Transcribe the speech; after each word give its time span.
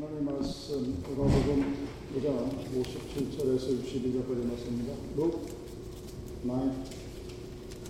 하나님 0.00 0.26
말씀 0.26 1.02
누가복음 1.08 1.74
5장 2.14 2.54
57절에서 2.70 3.82
62절까지 3.82 4.46
말씀입니다. 4.46 4.94
Luke 5.16 5.40
9, 6.46 6.72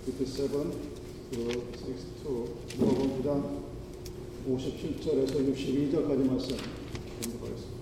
57 0.07 0.49
to 0.49 0.63
62 1.37 2.79
누가복음 2.79 3.21
5장 3.21 3.27
57절에서 4.49 5.53
62절까지 5.53 6.19
말씀 6.25 6.57
공부하겠습니다. 7.21 7.79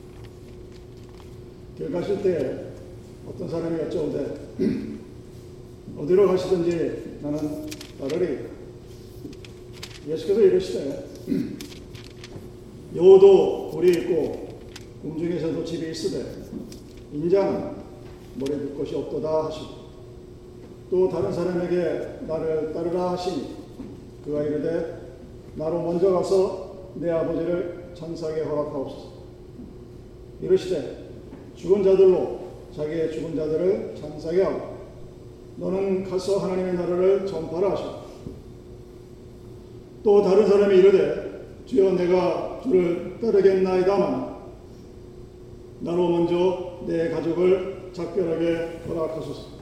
길 1.78 1.90
가실 1.90 2.22
때 2.22 2.74
어떤 3.30 3.50
사람이 3.50 3.80
여쭤오되 3.80 4.18
어디로 6.00 6.28
가시든지 6.28 7.20
나는 7.22 7.66
따르리 7.98 8.40
예수께서 10.06 10.42
이르시되 10.42 11.08
여도 12.98 13.70
돌이 13.72 13.92
있고 13.92 14.48
궁중에서도 15.04 15.64
집이 15.64 15.92
있으되 15.92 16.26
인자는 17.14 17.76
머리 18.40 18.52
둘 18.54 18.76
것이 18.76 18.96
없도다 18.96 19.46
하시고 19.46 19.68
또 20.90 21.08
다른 21.08 21.32
사람에게 21.32 22.26
나를 22.28 22.74
따르라 22.74 23.12
하시니 23.12 23.56
그가 24.26 24.42
이르되 24.44 24.98
나로 25.56 25.84
먼저 25.84 26.12
가서 26.12 26.92
내 26.96 27.12
아버지를 27.12 27.92
천사에게 27.94 28.42
허락하옵소서. 28.42 29.18
이르시되 30.42 31.10
죽은 31.56 31.84
자들로 31.84 32.40
자기의 32.76 33.12
죽은 33.12 33.36
자들을 33.36 33.96
천사게 34.00 34.44
하고 34.44 34.78
너는 35.58 36.04
가서 36.04 36.40
하나님의 36.40 36.74
나라를 36.74 37.26
전파라 37.28 37.72
하시고 37.72 37.90
또 40.04 40.24
다른 40.24 40.48
사람이 40.48 40.78
이르되 40.78 41.46
주여 41.66 41.92
내가 41.94 42.47
주를 42.68 43.18
따르겠나이다만 43.22 44.36
나로 45.80 46.10
먼저 46.10 46.84
내 46.88 47.10
가족을 47.10 47.92
작별하게 47.94 48.82
허락하소서. 48.88 49.58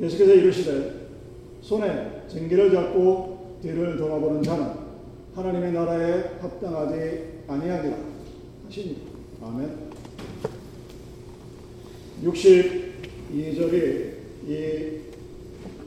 예수께서 0.00 0.34
이르시되 0.34 1.06
손에 1.62 2.24
쟁기를 2.28 2.70
잡고 2.70 3.58
뒤를 3.62 3.96
돌아보는 3.96 4.42
자는 4.42 4.86
하나님의 5.34 5.72
나라에 5.72 6.38
합당하지 6.40 7.44
아니하리라 7.48 7.96
하시니 8.66 8.96
아멘. 9.42 9.86
62절이 12.24 14.16
이 14.48 15.00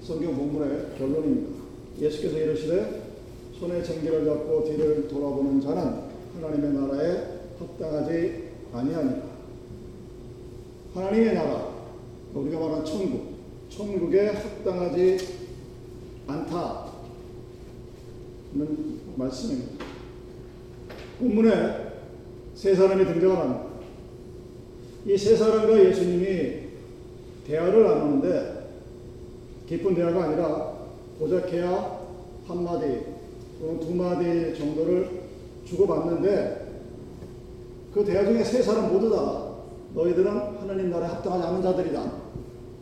성경 0.02 0.36
본문의 0.36 0.98
결론입니다. 0.98 1.60
예수께서 2.00 2.38
이르시되 2.38 2.99
손에 3.60 3.84
쟁기를 3.84 4.24
잡고 4.26 4.64
뒤를 4.64 5.08
돌아보는 5.08 5.60
자는 5.60 6.04
하나님의 6.36 6.74
나라에 6.74 7.40
합당하지 7.60 8.50
아니하니라. 8.72 9.30
하나님의 10.94 11.34
나라, 11.34 11.70
우리가 12.34 12.58
말하는 12.60 12.86
천국, 12.86 13.34
천국에 13.70 14.28
합당하지 14.28 15.18
않다는 16.28 16.90
말씀입니다. 19.18 19.86
본문에 21.20 21.90
세 22.56 22.74
사람이 22.74 23.06
등장을 23.06 23.38
합니다. 23.38 23.70
이 25.06 25.18
세 25.18 25.36
사람과 25.36 25.80
예수님이 25.86 26.70
대화를 27.48 27.84
나누는데 27.84 28.70
깊은 29.68 29.96
대화가 29.96 30.24
아니라 30.26 30.78
고작해야 31.20 32.00
한마디 32.48 33.19
또는 33.60 33.80
두 33.80 33.94
마디 33.94 34.58
정도를 34.58 35.22
주고받는데 35.66 36.68
그 37.94 38.06
대화 38.06 38.24
중에 38.24 38.44
세 38.44 38.62
사람 38.62 38.92
모두 38.94 39.10
다 39.10 39.50
너희들은 39.94 40.28
하나님 40.60 40.90
나라에 40.90 41.10
합당하지 41.10 41.44
않은 41.48 41.62
자들이다. 41.62 42.02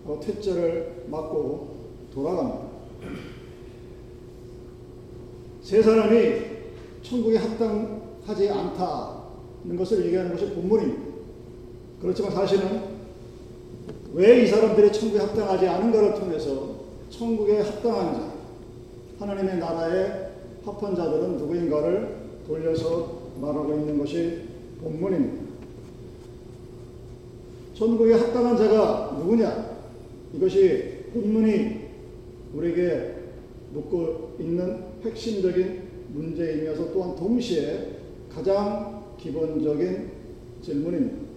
어, 0.06 0.20
퇴짜를 0.24 1.06
맞고 1.08 1.76
돌아갑니다. 2.14 2.60
세 5.62 5.82
사람이 5.82 6.42
천국에 7.02 7.38
합당하지 7.38 8.50
않다는 8.50 9.78
것을 9.78 10.06
얘기하는 10.06 10.32
것이 10.32 10.54
본문입니다. 10.54 11.08
그렇지만 12.02 12.32
사실은 12.32 12.98
왜 14.14 14.44
이 14.44 14.48
사람들이 14.48 14.92
천국에 14.92 15.20
합당하지 15.20 15.68
않은가를 15.68 16.14
통해서 16.16 16.76
천국에 17.10 17.62
합당한 17.62 18.14
자, 18.14 18.32
하나님의 19.20 19.58
나라에 19.58 20.27
합한 20.68 20.96
자들은 20.96 21.38
누구인가를 21.38 22.16
돌려서 22.46 23.22
말하고 23.40 23.74
있는 23.74 23.98
것이 23.98 24.42
본문입니다. 24.82 25.48
천국에 27.74 28.14
합당한 28.14 28.58
자가 28.58 29.16
누구냐? 29.20 29.78
이것이 30.34 31.06
본문이 31.14 31.88
우리에게 32.54 33.16
묻고 33.72 34.36
있는 34.40 34.84
핵심적인 35.04 35.84
문제이면서 36.14 36.92
또한 36.92 37.16
동시에 37.16 37.98
가장 38.34 39.04
기본적인 39.18 40.12
질문입니다. 40.62 41.28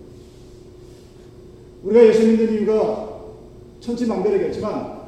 우리가 1.85 2.07
예수 2.07 2.27
믿는 2.27 2.53
이유가 2.53 3.21
천지만별이겠지만 3.81 5.01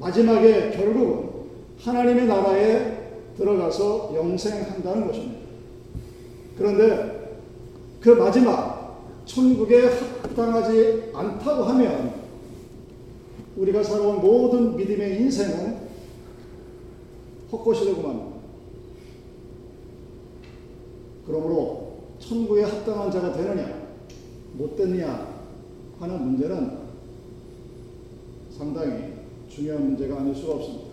마지막에 0.00 0.70
결국은 0.70 1.30
하나님의 1.78 2.26
나라에 2.26 2.89
들어가서 3.40 4.12
영생한다는 4.14 5.06
것입니다. 5.06 5.40
그런데 6.58 7.40
그 7.98 8.10
마지막 8.10 9.06
천국에 9.24 9.86
합당하지 9.86 11.10
않다고 11.14 11.64
하면 11.64 12.20
우리가 13.56 13.82
살아온 13.82 14.20
모든 14.20 14.76
믿음의 14.76 15.22
인생은 15.22 15.88
헛것이 17.50 17.86
되고 17.86 18.02
맙니다. 18.02 18.30
그러므로 21.26 21.94
천국에 22.18 22.62
합당한 22.62 23.10
자가 23.10 23.32
되느냐 23.32 23.88
못 24.52 24.76
되느냐 24.76 25.40
하는 25.98 26.22
문제는 26.22 26.78
상당히 28.50 29.14
중요한 29.48 29.86
문제가 29.86 30.18
아닐 30.18 30.34
수가 30.34 30.54
없습니다. 30.54 30.89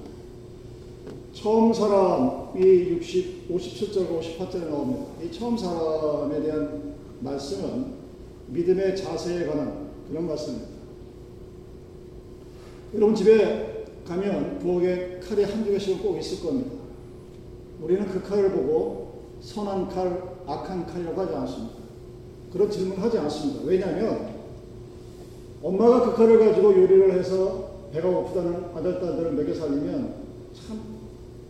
처음 1.39 1.71
사람이 1.71 2.59
60, 2.59 3.47
57절과 3.47 4.19
58절에 4.19 4.69
나옵니다. 4.69 5.05
이 5.23 5.31
처음 5.31 5.55
사람에 5.55 6.41
대한 6.41 6.95
말씀은 7.19 7.93
믿음의 8.47 8.97
자세에 8.97 9.45
관한 9.45 9.91
그런 10.09 10.27
말씀입니다. 10.27 10.69
여러분 12.95 13.13
집에 13.13 13.85
가면 14.03 14.57
부엌에 14.57 15.19
칼이 15.19 15.43
한두 15.43 15.69
개씩은 15.69 15.99
꼭 15.99 16.17
있을 16.17 16.43
겁니다. 16.43 16.71
우리는 17.83 18.07
그 18.07 18.23
칼을 18.23 18.51
보고 18.53 19.21
선한 19.39 19.89
칼, 19.89 20.19
악한 20.47 20.87
칼이라고 20.87 21.21
하지 21.21 21.35
않습니다. 21.35 21.75
그런 22.51 22.71
질문을 22.71 23.03
하지 23.03 23.19
않습니다. 23.19 23.61
왜냐하면 23.63 24.37
엄마가 25.61 26.01
그 26.01 26.15
칼을 26.15 26.39
가지고 26.39 26.73
요리를 26.73 27.13
해서 27.13 27.89
배가 27.91 28.09
고프다는 28.09 28.75
아들, 28.75 28.99
딸들을 28.99 29.33
먹여 29.33 29.53
살리면 29.53 30.15
참 30.51 30.96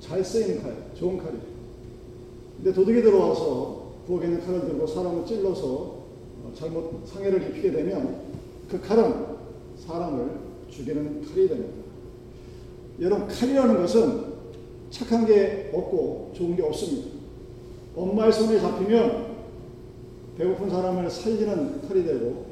잘 0.08 0.24
쓰이는 0.24 0.62
칼, 0.62 0.74
좋은 0.96 1.18
칼이에요. 1.18 1.42
근데 2.58 2.74
도둑이 2.74 3.02
들어와서 3.02 3.92
부엌에 4.08 4.26
있는 4.26 4.42
칼을 4.42 4.62
들고 4.62 4.88
사람을 4.88 5.26
찔러서 5.26 5.98
잘못 6.56 7.06
상해를 7.06 7.50
입히게 7.50 7.72
되면 7.72 8.22
그 8.70 8.80
칼은 8.80 9.26
사람을 9.86 10.30
죽이는 10.70 11.26
칼이 11.26 11.48
됩니다. 11.50 11.74
여러분, 13.02 13.28
칼이라는 13.28 13.78
것은 13.82 14.38
착한 14.90 15.26
게 15.26 15.70
없고 15.74 16.32
좋은 16.36 16.56
게 16.56 16.64
없습니다. 16.64 17.10
엄마의 17.96 18.32
손에 18.32 18.60
잡히면 18.60 19.28
배고픈 20.38 20.70
사람을 20.70 21.10
살리는 21.10 21.88
칼이 21.88 22.04
되고 22.06 22.46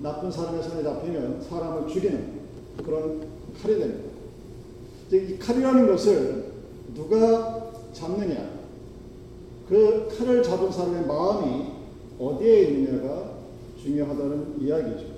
나쁜 0.00 0.30
사람의 0.32 0.62
손에 0.62 0.82
잡히면 0.82 1.42
사람을 1.48 1.88
죽이는 1.88 2.42
그런 2.84 3.28
칼이 3.62 3.78
됩니다. 3.78 4.10
이 5.12 5.38
칼이라는 5.38 5.86
것을 5.86 6.51
누가 6.94 7.72
잡느냐, 7.92 8.50
그 9.68 10.08
칼을 10.16 10.42
잡은 10.42 10.70
사람의 10.70 11.06
마음이 11.06 11.64
어디에 12.18 12.62
있느냐가 12.62 13.32
중요하다는 13.80 14.60
이야기죠. 14.60 15.12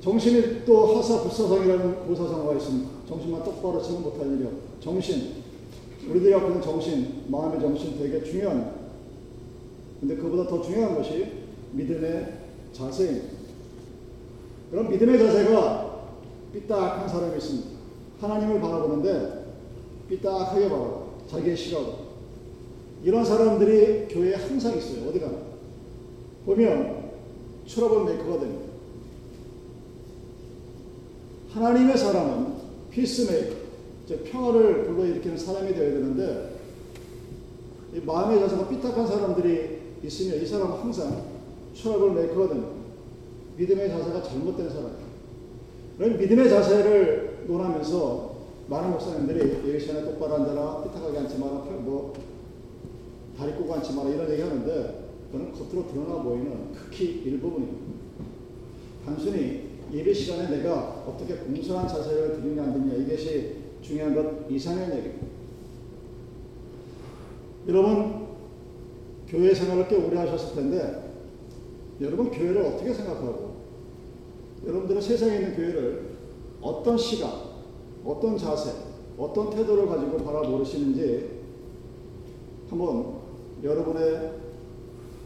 정신이 0.00 0.64
또 0.64 0.96
하사 0.96 1.22
불사상이라는 1.22 2.06
고사상어가 2.06 2.54
있습니다. 2.54 2.88
정신만 3.08 3.44
똑바로 3.44 3.82
치면 3.82 4.02
못할 4.02 4.32
일이 4.32 4.44
없다. 4.44 4.80
정신. 4.80 5.48
우리들이 6.08 6.32
갖고 6.32 6.60
정신, 6.60 7.24
마음의 7.26 7.60
정신 7.60 7.98
되게 7.98 8.22
중요합니다. 8.22 8.72
근데 10.00 10.16
그보다 10.16 10.48
더 10.48 10.62
중요한 10.62 10.94
것이 10.94 11.26
믿음의 11.72 12.34
자세입니다. 12.72 13.28
그럼 14.70 14.88
믿음의 14.88 15.18
자세가 15.18 16.04
삐딱한 16.52 17.08
사람이 17.08 17.36
있습니다. 17.36 17.68
하나님을 18.20 18.60
바라보는데 18.60 19.37
삐딱하게 20.08 20.68
바라봐. 20.68 21.08
자기의 21.30 21.56
시각 21.56 22.08
이런 23.04 23.24
사람들이 23.24 24.08
교회에 24.08 24.34
항상 24.34 24.76
있어요. 24.76 25.08
어디 25.08 25.20
가나. 25.20 25.34
보면 26.44 27.10
troublemaker가 27.68 28.40
됩니다. 28.40 28.64
하나님의 31.50 31.96
사람은 31.96 32.54
peacemaker, 32.90 33.56
평화를 34.24 34.84
불러일으키는 34.84 35.36
사람이 35.36 35.74
되어야 35.74 35.90
되는데 35.92 36.58
마음의 38.04 38.40
자세가 38.40 38.68
삐딱한 38.68 39.06
사람들이 39.06 39.78
있으면 40.04 40.42
이 40.42 40.46
사람은 40.46 40.78
항상 40.78 41.24
troublemaker가 41.74 42.48
됩니다. 42.48 42.70
믿음의 43.56 43.88
자세가 43.88 44.22
잘못된 44.22 44.68
사람이에요. 44.68 45.08
그런 45.98 46.18
믿음의 46.18 46.48
자세를 46.48 47.44
논하면서 47.48 48.27
많은 48.68 48.90
목사님들이 48.90 49.66
예배 49.66 49.78
시간에 49.78 50.04
똑바로 50.04 50.36
앉아라, 50.36 50.82
삐딱하게 50.84 51.18
앉지 51.18 51.38
마라, 51.38 51.52
뭐 51.80 52.12
다리 53.36 53.52
꼬고 53.52 53.74
앉지 53.74 53.94
마라 53.94 54.10
이런 54.10 54.30
얘기 54.30 54.42
하는데 54.42 55.08
그는 55.32 55.52
겉으로 55.52 55.86
드러나 55.90 56.22
보이는 56.22 56.72
극히 56.72 57.22
일부분입니다. 57.24 57.98
단순히 59.04 59.68
예배 59.92 60.12
시간에 60.12 60.48
내가 60.50 61.04
어떻게 61.06 61.36
공손한 61.36 61.88
자세를 61.88 62.40
드리냐 62.40 62.62
안 62.62 62.72
드리냐 62.74 63.06
이것이 63.06 63.56
중요한 63.80 64.14
것 64.14 64.50
이상의 64.50 64.96
얘기입니다. 64.98 65.26
여러분 67.68 68.26
교회 69.28 69.54
생활을 69.54 69.88
꽤 69.88 69.96
오래 69.96 70.18
하셨을 70.18 70.54
텐데 70.54 71.12
여러분 72.00 72.30
교회를 72.30 72.62
어떻게 72.62 72.92
생각하고 72.92 73.56
여러분들은 74.66 75.00
세상에 75.00 75.36
있는 75.36 75.56
교회를 75.56 76.08
어떤 76.60 76.98
시각, 76.98 77.47
어떤 78.08 78.38
자세, 78.38 78.72
어떤 79.18 79.50
태도를 79.50 79.86
가지고 79.86 80.16
바라보시는지 80.24 81.28
한번 82.70 83.18
여러분의 83.62 84.32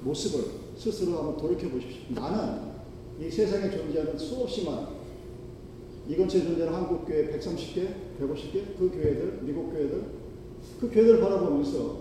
모습을 0.02 0.44
스스로 0.76 1.17
한번 1.19 1.37
돌이켜 1.37 1.69
보십시오. 1.69 2.02
나는 2.08 2.73
이 3.20 3.31
세상에 3.31 3.70
존재하는 3.70 4.19
수없이 4.19 4.64
많은 4.64 4.87
이 6.08 6.17
근처에 6.17 6.43
존재하는 6.43 6.76
한국 6.76 7.06
교회 7.06 7.31
130개, 7.38 7.87
150개 8.20 8.76
그 8.76 8.90
교회들, 8.93 9.38
미국 9.43 9.70
교회들 9.70 10.05
그 10.81 10.90
교회들 10.90 11.20
바라보면서 11.20 11.99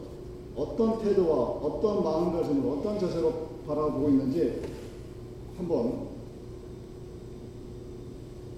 어떤 0.56 1.00
태도와 1.00 1.38
어떤 1.38 2.04
마음가짐으로 2.04 2.80
어떤 2.80 3.00
자세로 3.00 3.50
바라보고 3.68 4.10
있는지 4.10 4.62
한번 5.58 6.08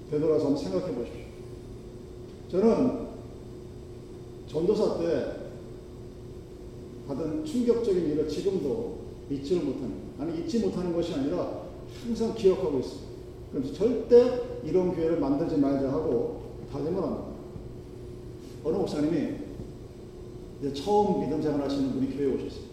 되돌아서 0.09 0.45
한번 0.45 0.63
생각해 0.63 0.95
보십시오. 0.95 1.22
저는 2.53 3.07
전도사 4.47 4.99
때 4.99 5.25
받은 7.07 7.43
충격적인 7.43 8.11
일을 8.11 8.29
지금도 8.29 8.99
잊지를 9.31 9.63
못하는, 9.63 9.93
아니 10.19 10.39
잊지 10.39 10.59
못하는 10.59 10.93
것이 10.93 11.15
아니라 11.15 11.63
항상 12.03 12.35
기억하고 12.35 12.77
있습니다. 12.77 13.07
그래서 13.51 13.73
절대 13.73 14.41
이런 14.63 14.93
교회를 14.93 15.19
만들지 15.19 15.57
말자 15.57 15.91
하고 15.91 16.43
다짐을 16.71 17.01
합니다. 17.01 17.25
어느 18.63 18.75
목사님이 18.75 19.29
이제 20.59 20.73
처음 20.73 21.21
믿음 21.21 21.41
생활 21.41 21.63
하시는 21.63 21.91
분이 21.91 22.15
교회에 22.15 22.35
오셨어요. 22.35 22.65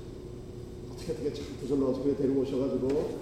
어떻게 0.93 1.13
어떻게 1.13 1.33
참 1.33 1.47
부절러 1.59 1.87
교회 1.95 2.15
데리고 2.17 2.43
오셔가지고 2.43 3.19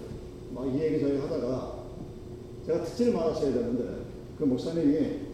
막 0.56 0.66
이 0.66 0.80
얘기 0.80 1.00
저희 1.00 1.18
하다가 1.18 1.84
제가 2.66 2.82
듣지를 2.82 3.12
말았어야 3.12 3.52
되는데 3.52 4.02
그 4.36 4.42
목사님이 4.44 5.27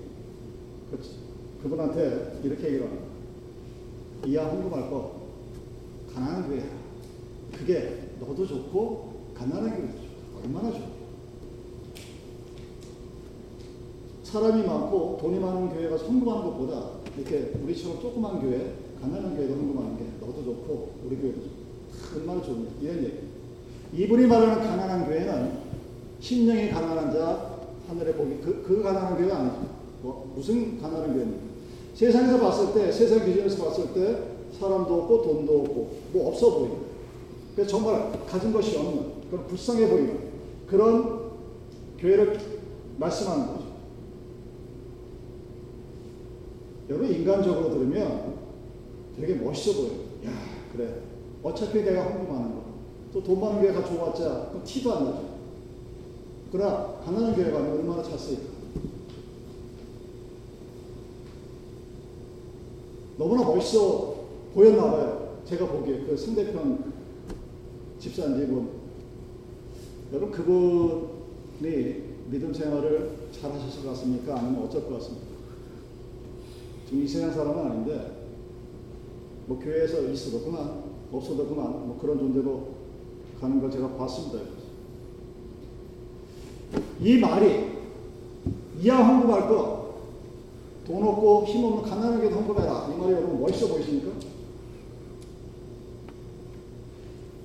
그, 0.96 1.62
그분한테 1.62 2.41
이렇게 2.44 2.67
얘기를 2.67 2.87
합니다. 2.87 3.05
이하 4.26 4.44
홍보할 4.44 4.88
거 4.91 5.23
가난한 6.14 6.49
교회야. 6.49 6.64
그게 7.52 8.11
너도 8.20 8.46
좋고 8.46 9.14
가난한 9.35 9.70
교회도 9.70 9.93
좋고 9.93 10.41
얼마나 10.43 10.70
좋아. 10.70 10.94
사람이 14.23 14.67
많고 14.67 15.19
돈이 15.20 15.38
많은 15.38 15.70
교회가 15.70 15.99
성공하는 15.99 16.50
것보다 16.50 16.91
이렇게 17.17 17.52
우리처럼 17.62 18.00
조그만 18.00 18.41
교회, 18.41 18.75
가난한 19.00 19.37
교회도 19.37 19.55
성공하는 19.55 19.96
게 19.96 20.05
너도 20.20 20.44
좋고 20.44 20.94
우리 21.06 21.17
교회도 21.17 21.41
좋고 21.43 21.64
얼마나 22.17 22.43
좋냐 22.43 22.70
이런 22.81 23.05
얘기. 23.05 23.19
이분이 23.93 24.26
말하는 24.26 24.64
가난한 24.64 25.06
교회는 25.06 25.58
심령이 26.20 26.70
가난한 26.70 27.12
자 27.12 27.55
하늘에 27.87 28.14
복이 28.14 28.41
그, 28.41 28.64
그 28.67 28.82
가난한 28.82 29.17
교회가 29.17 29.37
아니죠. 29.38 29.74
뭐 30.05 30.31
무슨 30.37 30.79
가난한 30.83 31.15
교회입니까? 31.15 31.43
세상에서 31.95 32.39
봤을 32.39 32.75
때 32.75 32.93
세상 32.93 33.25
기준에서 33.25 33.65
봤을 33.65 33.95
때 33.95 34.35
사람도 34.59 35.03
없고 35.03 35.23
돈도 35.23 35.61
없고 35.61 35.91
뭐 36.12 36.29
없어 36.29 36.59
보이는 36.59 36.77
그래서 37.55 37.71
정말 37.71 38.12
가진 38.27 38.53
것이 38.53 38.77
없는 38.77 39.12
그런 39.31 39.47
불쌍해 39.47 39.89
보이는 39.89 40.19
그런 40.67 41.31
교회를 41.99 42.39
말씀하는 42.99 43.47
거죠. 43.47 43.65
여러분 46.91 47.11
인간적으로 47.11 47.71
들으면 47.71 48.35
되게 49.19 49.35
멋있어 49.37 49.81
보여요. 49.81 49.93
야 50.27 50.33
그래 50.73 51.01
어차피 51.43 51.83
내가 51.83 52.05
헌금하는 52.05 52.55
거. 52.55 52.65
또 53.15 53.23
돈 53.23 53.41
많은 53.41 53.62
교회가 53.62 53.85
좋았자 53.85 54.51
티도 54.65 54.93
안 54.93 55.05
나죠. 55.05 55.23
그러나 56.53 56.95
가난한 57.05 57.35
교회 57.35 57.51
가면 57.51 57.79
얼마나 57.79 58.03
찼을까. 58.03 58.54
너무나 63.25 63.43
멋있어 63.43 64.17
보였나 64.53 64.82
봐요. 64.82 65.38
제가 65.47 65.67
보기에 65.67 66.00
그 66.00 66.15
상대편 66.15 66.93
집사인지 67.99 68.44
뭐 68.49 68.81
여러분 70.12 70.31
그분이 70.31 72.03
믿음 72.31 72.53
생활을 72.53 73.29
잘 73.32 73.50
하셨을 73.50 73.82
것 73.82 73.88
같습니까? 73.91 74.38
아니면 74.38 74.65
어쩔 74.65 74.85
것 74.85 74.99
같습니까? 74.99 75.26
지금 76.87 77.03
이 77.03 77.09
세상 77.09 77.32
사람은 77.32 77.65
아닌데 77.65 78.12
뭐 79.47 79.59
교회에서 79.59 80.03
있어도 80.11 80.44
그만 80.44 80.82
없어도 81.11 81.47
그만 81.49 81.87
뭐 81.87 81.99
그런 81.99 82.19
존재로 82.19 82.75
가는 83.41 83.59
걸 83.59 83.70
제가 83.70 83.88
봤습니다. 83.94 84.41
이 87.00 87.19
말이 87.19 87.70
이하 88.82 89.03
헌금할 89.03 89.49
거 89.49 89.74
돈 90.87 91.03
없고 91.03 91.45
힘 91.47 91.65
없는 91.65 91.83
가난하게 91.83 92.29
헌금해라. 92.29 92.93
이 92.95 93.01
말이 93.01 93.13
여러분 93.13 93.41
멋있어 93.41 93.69
보이십니까? 93.69 94.11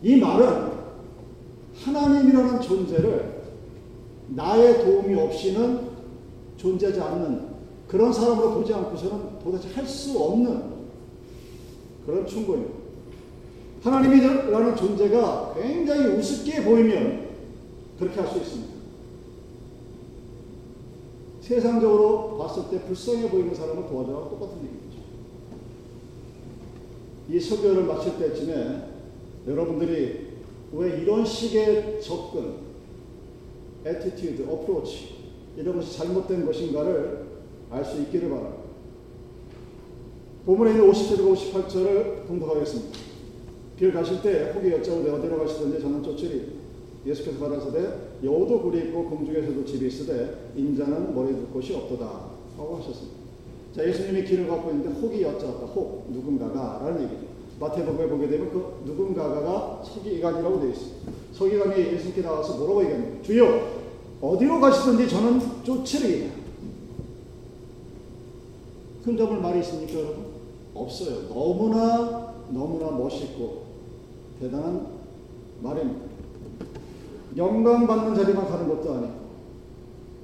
이 0.02 0.16
말은 0.18 0.72
하나님이라는 1.76 2.62
존재를 2.62 3.40
나의 4.30 4.84
도움이 4.84 5.20
없이는 5.20 5.90
존재하지 6.58 7.00
않는 7.00 7.50
그런 7.88 8.12
사람으로 8.14 8.56
보지 8.56 8.74
않고서는 8.74 9.40
도대체 9.44 9.70
할 9.74 9.86
수 9.88 10.20
없는 10.20 10.80
그런 12.06 12.26
충고입니다. 12.28 12.74
하나님이라는 13.84 14.76
존재가 14.76 15.54
굉장히 15.56 16.18
우습게 16.18 16.64
보이면 16.64 17.30
그렇게 17.98 18.20
할 18.20 18.30
수 18.30 18.38
있습니다. 18.38 18.79
세상적으로 21.50 22.38
봤을 22.38 22.70
때 22.70 22.80
불쌍해 22.86 23.28
보이는 23.32 23.56
사람을 23.56 23.88
도와줘라 23.88 24.30
똑같은 24.30 24.58
얘기죠. 24.58 25.02
이 27.28 27.40
설교를 27.40 27.86
마칠 27.86 28.20
때쯤에 28.20 28.84
여러분들이 29.48 30.28
왜 30.72 31.02
이런 31.02 31.26
식의 31.26 32.00
접근, 32.04 32.58
attitude, 33.84 34.44
approach 34.44 35.16
이런 35.58 35.76
것이 35.76 35.98
잘못된 35.98 36.46
것인가를 36.46 37.28
알 37.72 37.84
수 37.84 38.00
있기를 38.02 38.30
바랍니다. 38.30 38.64
본문에 40.46 40.72
있는 40.72 40.92
57절 40.92 41.34
58절을 41.34 42.28
공독하겠습니다. 42.28 43.00
길 43.78 43.92
가실 43.92 44.22
때 44.22 44.52
혹이 44.52 44.72
여짜오되 44.72 45.10
어디로 45.10 45.40
가시든지 45.40 45.82
저는 45.82 46.04
쫓으리 46.04 46.60
예수께서 47.08 47.40
가라사대 47.40 48.09
여우도 48.24 48.62
굴이 48.62 48.80
있고 48.88 49.06
공중에서도 49.10 49.64
집이 49.66 49.88
있으되 49.88 50.52
인자는 50.56 51.16
머리 51.16 51.34
둘 51.34 51.48
곳이 51.52 51.74
없도다 51.74 52.06
하고 52.58 52.78
하셨습니다. 52.78 53.18
자 53.74 53.88
예수님이 53.88 54.26
길을 54.26 54.48
갖고 54.48 54.72
있는데 54.72 55.00
혹이 55.00 55.22
여짜왔다. 55.22 55.68
혹 55.68 56.06
누군가가 56.12 56.80
라는 56.84 57.04
얘기죠. 57.04 57.28
마태복음에 57.60 58.10
보게 58.10 58.28
되면 58.28 58.50
그 58.52 58.82
누군가가 58.86 59.84
서기관이라고 59.84 60.60
되어 60.60 60.70
있습니다. 60.70 61.12
서기관이 61.34 61.94
예수님께 61.94 62.22
나와서 62.22 62.58
뭐라고 62.58 62.84
얘기합니까? 62.84 63.22
주여 63.24 63.80
어디로 64.22 64.60
가시든지 64.60 65.10
저는 65.10 65.40
쫓으리. 65.64 66.30
흠잡을 69.04 69.40
말이 69.40 69.60
있습니까 69.60 69.94
여러분? 70.00 70.26
없어요. 70.74 71.28
너무나 71.30 72.34
너무나 72.50 72.92
멋있고 72.92 73.64
대단한 74.40 74.88
말입니다. 75.62 76.09
영광 77.38 77.86
받는 77.88 78.16
자리만 78.16 78.48
가는 78.48 78.68
것도 78.68 78.94
아니고 78.94 79.14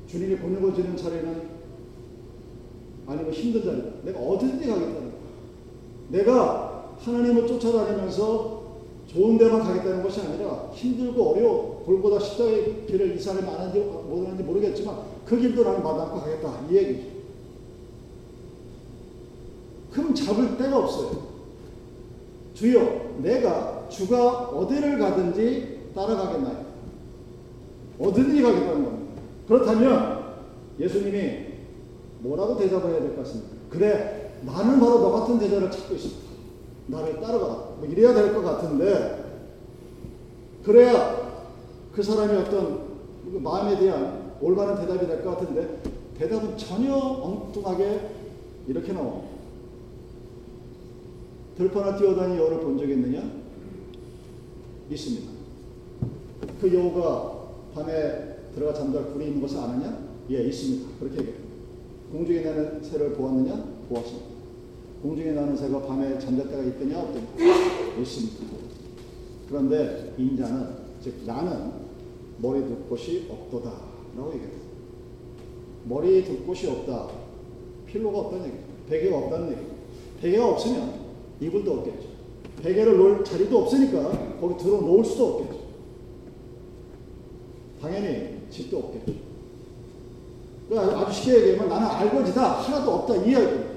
주님이 0.08 0.38
보내고 0.38 0.74
지는 0.74 0.96
자리는 0.98 1.56
아니고 3.08 3.32
힘든 3.32 3.64
자리 3.64 3.84
내가 4.04 4.20
어디든지 4.20 4.68
가겠다는 4.68 5.02
거야. 5.02 5.12
내가 6.10 6.96
하나님을 7.00 7.48
쫓아다니면서 7.48 8.66
좋은 9.08 9.38
데만 9.38 9.62
가겠다는 9.62 10.02
것이 10.02 10.22
아니라 10.22 10.72
힘들고 10.74 11.32
어려워 11.32 11.84
골보다 11.86 12.20
십자가의 12.20 12.86
길을 12.88 13.16
이 13.16 13.20
사람이 13.20 13.48
아는지 13.48 13.80
못하는지 13.80 14.44
모르겠지만 14.44 14.98
그 15.26 15.40
길도 15.40 15.64
나는 15.64 15.84
마다않고 15.84 16.20
가겠다 16.22 16.62
이 16.70 16.76
얘기죠. 16.76 17.16
흠 19.92 20.14
잡을 20.14 20.58
데가 20.58 20.80
없어요. 20.80 21.36
주여 22.54 23.16
내가 23.22 23.88
주가 23.90 24.50
어디를 24.50 24.98
가든지 24.98 25.92
따라가겠나요? 25.94 26.65
어디든지 28.00 28.42
가겠다는 28.42 28.84
겁니다. 28.84 29.22
그렇다면 29.48 30.26
예수님이 30.80 31.46
뭐라고 32.20 32.58
대답을 32.58 32.92
해야 32.92 33.00
될 33.00 33.16
것 33.16 33.24
같습니까? 33.24 33.50
그래 33.70 34.34
나는 34.44 34.80
바로 34.80 35.00
너 35.00 35.12
같은 35.12 35.40
제자를 35.40 35.72
찾고 35.72 35.96
있습니다. 35.96 36.22
나를 36.88 37.14
따라가라. 37.22 37.54
뭐 37.78 37.88
이래야 37.90 38.14
될 38.14 38.34
것 38.34 38.42
같은데 38.42 39.24
그래야 40.64 41.26
그 41.94 42.04
사람이 42.04 42.38
어떤 42.38 42.86
그 43.32 43.38
마음에 43.38 43.78
대한 43.80 44.34
올바른 44.42 44.76
대답이 44.76 45.08
될 45.08 45.24
것 45.24 45.38
같은데 45.38 45.82
대답은 46.18 46.58
전혀 46.58 46.94
엉뚱하게 46.96 48.10
이렇게 48.68 48.94
나옵니다. 48.94 49.28
들판을 51.58 51.98
뛰어다니 51.98 52.38
여우를 52.38 52.60
본 52.60 52.78
적이 52.78 52.94
있느냐? 52.94 53.24
있습니다. 54.90 55.32
그 56.62 56.74
여우가 56.74 57.35
밤에 57.76 58.38
들어가 58.56 58.74
잠잘 58.74 59.12
굴이 59.12 59.26
있는 59.28 59.42
것을 59.42 59.58
아느냐? 59.58 60.08
예, 60.32 60.44
있습니다. 60.44 60.98
그렇게 60.98 61.20
얘기해요. 61.20 61.40
공중에 62.10 62.40
나는 62.42 62.82
새를 62.82 63.14
보았느냐? 63.14 63.54
보았습니다. 63.90 64.28
공중에 65.04 65.32
나는 65.34 65.58
새가 65.58 65.82
밤에 65.82 66.18
잠잘 66.18 66.50
때가 66.50 66.64
있더냐? 66.64 67.00
없더냐? 67.02 67.26
있습니다. 68.00 68.46
그런데 69.50 70.14
인자는, 70.18 70.68
즉 71.04 71.16
나는 71.26 71.72
머리 72.38 72.62
둘 72.62 72.78
곳이 72.90 73.28
없도다. 73.30 73.70
라고 74.16 74.34
얘기해요. 74.34 74.56
머리 75.84 76.24
둘 76.24 76.46
곳이 76.46 76.68
없다. 76.68 77.10
필로가 77.88 78.20
없다는 78.20 78.46
얘기죠. 78.46 78.64
베개가 78.90 79.18
없다는 79.18 79.52
얘기죠. 79.52 79.68
베개가 80.22 80.48
없으면 80.48 80.94
이불도 81.42 81.74
없겠죠. 81.74 82.08
베개를 82.64 82.98
놓을 82.98 83.26
자리도 83.26 83.58
없으니까 83.64 84.38
거기 84.40 84.64
들어 84.64 84.80
놓을 84.80 85.04
수도 85.04 85.26
없겠죠. 85.34 85.55
당연히 87.86 88.40
집도 88.50 88.80
없겠죠. 88.80 89.14
그러니까 90.68 91.00
아주 91.02 91.14
쉽게 91.14 91.50
얘기하면 91.50 91.70
나는 91.70 91.88
알거지다 91.88 92.62
하나도 92.62 92.92
없다 92.92 93.16
이 93.18 93.30
이야기입니다. 93.30 93.76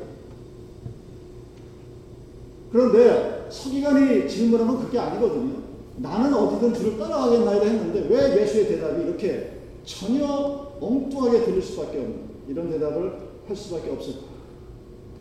그런데 2.72 3.46
서기관이 3.50 4.28
질문하면 4.28 4.80
그게 4.80 4.98
아니거든요. 4.98 5.58
나는 5.96 6.32
어디든 6.32 6.72
주를 6.72 6.98
따라가겠나이다 6.98 7.66
했는데 7.66 8.06
왜 8.08 8.40
예수의 8.40 8.68
대답이 8.68 9.02
이렇게 9.02 9.58
전혀 9.84 10.72
엉뚱하게 10.80 11.44
들릴 11.44 11.62
수밖에 11.62 11.98
없는 11.98 12.20
이런 12.48 12.70
대답을 12.70 13.12
할 13.46 13.56
수밖에 13.56 13.90
없을까? 13.90 14.20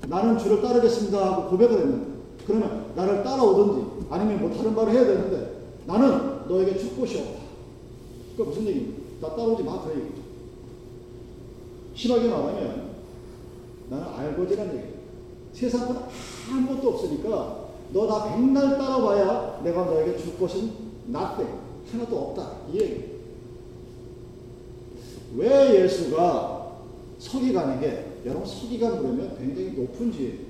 나는 0.07 0.37
주를 0.37 0.61
따르겠습니다 0.61 1.33
하고 1.33 1.49
고백을 1.49 1.79
했는데 1.79 2.05
그러면 2.45 2.85
나를 2.95 3.23
따라오든지 3.23 4.07
아니면 4.09 4.39
뭐 4.39 4.55
다른 4.55 4.73
말을 4.73 4.93
해야 4.93 5.05
되는데 5.05 5.61
나는 5.85 6.47
너에게 6.47 6.77
줄 6.77 6.95
곳이 6.95 7.17
없다. 7.17 7.36
그 8.37 8.43
무슨 8.43 8.67
얘기입니까? 8.67 9.01
나 9.21 9.29
따라오지 9.35 9.63
마. 9.63 9.83
그 9.83 9.89
얘기죠. 9.91 10.21
심하게 11.95 12.27
말하면 12.29 12.91
나는 13.89 14.07
알거지란 14.07 14.67
얘기예요. 14.67 14.97
세상은 15.53 15.95
아무것도 16.51 16.89
없으니까 16.89 17.67
너 17.93 18.05
나 18.05 18.35
백날 18.35 18.77
따라봐야 18.77 19.61
내가 19.63 19.85
너에게 19.85 20.17
줄 20.17 20.37
것은 20.37 20.71
나때 21.07 21.45
하나도 21.91 22.17
없다. 22.19 22.57
이 22.73 22.79
얘기. 22.79 23.05
왜 25.35 25.83
예수가 25.83 26.77
서기관에게 27.19 28.21
여러분 28.25 28.45
서기관 28.45 28.99
그러면 28.99 29.35
굉장히 29.37 29.71
높은 29.71 30.11
지혜예요. 30.11 30.47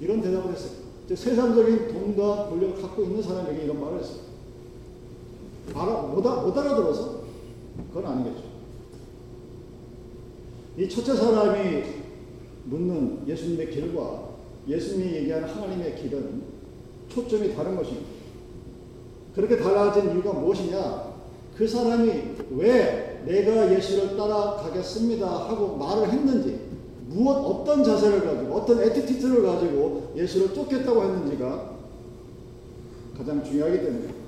이런 0.00 0.20
대답을 0.20 0.52
했어요. 0.52 0.84
세상적인 1.08 1.88
돈과 1.92 2.48
권력을 2.48 2.82
갖고 2.82 3.02
있는 3.04 3.22
사람에게 3.22 3.64
이런 3.64 3.80
말을 3.80 4.00
했어요. 4.00 4.23
알아, 5.72 5.92
못, 6.02 6.26
아, 6.26 6.42
못 6.42 6.56
알아들어서? 6.56 7.24
그건 7.92 8.12
아니겠죠. 8.12 8.42
이 10.76 10.88
첫째 10.88 11.14
사람이 11.14 11.82
묻는 12.64 13.22
예수님의 13.26 13.70
길과 13.70 14.28
예수님이 14.68 15.14
얘기하는 15.16 15.48
하나님의 15.48 15.96
길은 15.96 16.42
초점이 17.08 17.54
다른 17.54 17.76
것입니다. 17.76 18.06
그렇게 19.34 19.56
달라진 19.56 20.10
이유가 20.10 20.32
무엇이냐? 20.32 21.14
그 21.56 21.68
사람이 21.68 22.10
왜 22.50 23.22
내가 23.24 23.72
예수를 23.72 24.16
따라가겠습니다 24.16 25.48
하고 25.48 25.76
말을 25.76 26.10
했는지, 26.10 26.60
무엇, 27.08 27.36
어떤 27.36 27.84
자세를 27.84 28.24
가지고, 28.24 28.54
어떤 28.54 28.82
attitude를 28.82 29.42
가지고 29.42 30.12
예수를 30.16 30.52
쫓겠다고 30.52 31.02
했는지가 31.02 31.74
가장 33.16 33.44
중요하기 33.44 33.80
때문에 33.80 34.23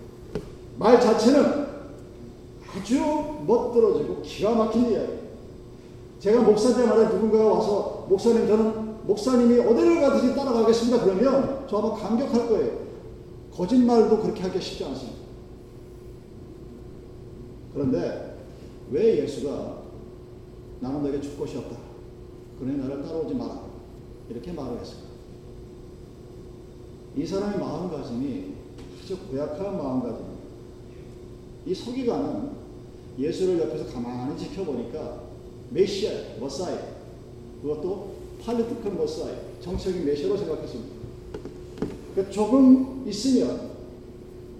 말 0.79 1.01
자체는 1.01 1.67
아주 2.77 2.99
멋들어지고 3.47 4.23
기가 4.23 4.55
막힌 4.55 4.91
이야기. 4.91 5.13
제가 6.19 6.43
목사 6.43 6.77
때마다 6.77 7.09
누군가가 7.11 7.45
와서 7.55 8.07
목사님 8.09 8.47
저는 8.47 9.07
목사님이 9.07 9.61
어디를 9.61 10.01
가든지 10.01 10.35
따라가겠습니다. 10.35 11.05
그러면 11.05 11.67
저 11.69 11.79
아마 11.79 11.95
감격할 11.95 12.49
거예요. 12.49 12.87
거짓말도 13.55 14.21
그렇게 14.21 14.43
하기 14.43 14.61
쉽지 14.61 14.85
않습니다. 14.85 15.19
그런데 17.73 18.37
왜 18.91 19.23
예수가 19.23 19.77
나는 20.81 21.03
너에게 21.03 21.21
줄 21.21 21.39
것이 21.39 21.57
없다. 21.59 21.77
그러니 22.59 22.79
나를 22.79 23.03
따라오지 23.03 23.35
마라. 23.35 23.61
이렇게 24.29 24.53
말을 24.53 24.81
했을까? 24.81 25.07
이 27.17 27.27
사람의 27.27 27.59
마음가짐이 27.59 28.55
아주 29.03 29.19
고약한 29.31 29.77
마음가짐입니다. 29.77 30.36
이 31.67 31.75
서기관은 31.75 32.51
예수를 33.19 33.59
옆에서 33.61 33.87
가만히 33.87 34.39
지켜보니까 34.39 35.23
메시아, 35.71 36.13
머사이, 36.39 36.77
그것도 37.61 38.15
팔리티컬 38.45 38.93
머사이, 38.95 39.33
정책인 39.61 40.05
메시아로 40.05 40.37
생각했습니다. 40.37 40.95
그러니까 42.15 42.33
조금 42.33 43.05
있으면 43.07 43.71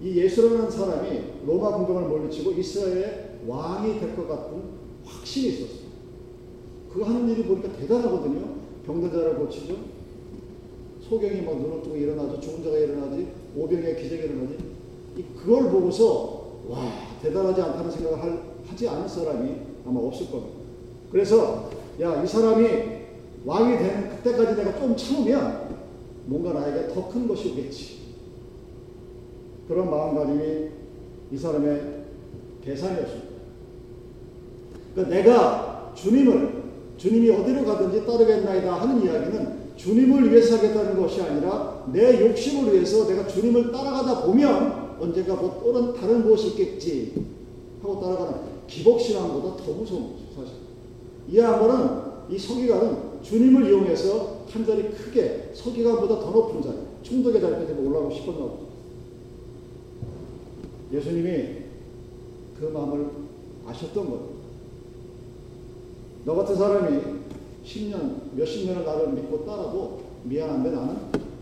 이 0.03 0.15
예수라는 0.17 0.69
사람이 0.69 1.21
로마 1.45 1.75
군병을 1.77 2.09
물리치고 2.09 2.51
이스라엘의 2.51 3.39
왕이 3.47 3.99
될 3.99 4.15
것 4.15 4.27
같은 4.27 4.61
확신이 5.05 5.47
있었어요. 5.49 5.87
그거 6.91 7.05
하는 7.05 7.29
일이 7.29 7.43
보니까 7.43 7.71
대단하거든요. 7.77 8.57
병든 8.85 9.11
자를 9.11 9.35
고치죠. 9.37 9.75
소경이 11.07 11.41
막 11.41 11.59
눈을 11.61 11.81
뜨고 11.83 11.95
일어나죠. 11.95 12.39
죽은 12.39 12.63
자가 12.63 12.77
일어나지. 12.77 13.27
오병의 13.55 14.01
기적이 14.01 14.23
일어나지. 14.23 14.57
그걸 15.37 15.71
보고서 15.71 16.36
와 16.67 16.77
대단하지 17.21 17.61
않다는 17.61 17.89
생각을 17.91 18.21
할, 18.21 18.39
하지 18.67 18.87
않을 18.89 19.07
사람이 19.07 19.51
아마 19.85 19.99
없을 20.01 20.29
겁니다. 20.29 20.57
그래서 21.11 21.69
야 22.01 22.23
이 22.23 22.27
사람이 22.27 22.67
왕이 23.45 23.77
되는 23.77 24.09
그때까지 24.09 24.55
내가 24.57 24.77
좀 24.79 24.95
참으면 24.95 25.67
뭔가 26.25 26.53
나에게 26.59 26.93
더 26.93 27.07
큰 27.09 27.27
것이 27.27 27.51
오겠지. 27.51 27.97
그런 29.67 29.89
마음가짐이 29.89 30.69
이 31.31 31.37
사람의 31.37 31.81
계산이었습니다. 32.63 33.27
그러니까 34.95 35.15
내가 35.15 35.91
주님을 35.95 36.63
주님이 36.97 37.29
어디로 37.31 37.65
가든지 37.65 38.05
따르겠나이다 38.05 38.73
하는 38.81 39.03
이야기는 39.03 39.57
주님을 39.75 40.31
위해서 40.31 40.57
하겠다는 40.57 40.99
것이 40.99 41.21
아니라 41.21 41.85
내 41.93 42.27
욕심을 42.27 42.73
위해서 42.73 43.07
내가 43.07 43.27
주님을 43.27 43.71
따라가다 43.71 44.25
보면 44.25 44.86
언젠가 44.99 45.35
뭐 45.35 45.61
또는 45.63 45.93
다른 45.93 46.23
무엇이 46.23 46.49
있겠지 46.49 47.25
하고 47.81 47.99
따라가는 48.01 48.57
기복신앙보다 48.67 49.63
더 49.63 49.71
무서운 49.73 50.13
거죠 50.13 50.23
사실. 50.35 50.55
이 51.29 51.37
양반은 51.37 52.07
이 52.29 52.37
서기관은 52.37 53.21
주님을 53.21 53.67
이용해서 53.67 54.45
한 54.49 54.65
자리 54.65 54.89
크게 54.89 55.51
서기관보다 55.53 56.19
더 56.19 56.31
높은 56.31 56.61
자리 56.61 56.77
충덕의 57.03 57.41
자리까지 57.41 57.73
올라가고 57.73 58.11
싶었나 58.11 58.39
보죠. 58.39 58.67
예수님이 60.91 61.67
그 62.59 62.65
마음을 62.65 63.09
아셨던 63.65 64.09
거예요. 64.09 64.37
너 66.25 66.35
같은 66.35 66.55
사람이 66.55 67.01
10년, 67.65 68.33
몇십 68.33 68.67
년을 68.67 68.85
나를 68.85 69.13
믿고 69.13 69.45
따라도 69.45 70.01
미안한데 70.23 70.71
나는 70.71 70.97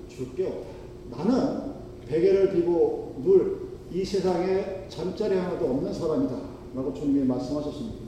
줄게 0.09 0.47
없다. 0.47 1.23
나는 1.23 1.74
베개를 2.07 2.53
비고 2.53 3.15
눌이 3.23 4.05
세상에 4.05 4.85
잠자리 4.89 5.35
하나도 5.35 5.65
없는 5.65 5.93
사람이다. 5.93 6.35
라고 6.75 6.93
주님이 6.93 7.25
말씀하셨습니다. 7.25 8.05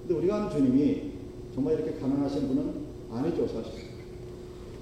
근데 0.00 0.14
우리가 0.14 0.36
아는 0.36 0.50
주님이 0.50 1.12
정말 1.54 1.74
이렇게 1.74 1.98
가난하신 1.98 2.48
분은 2.48 2.84
아니죠, 3.10 3.46
사실. 3.46 3.94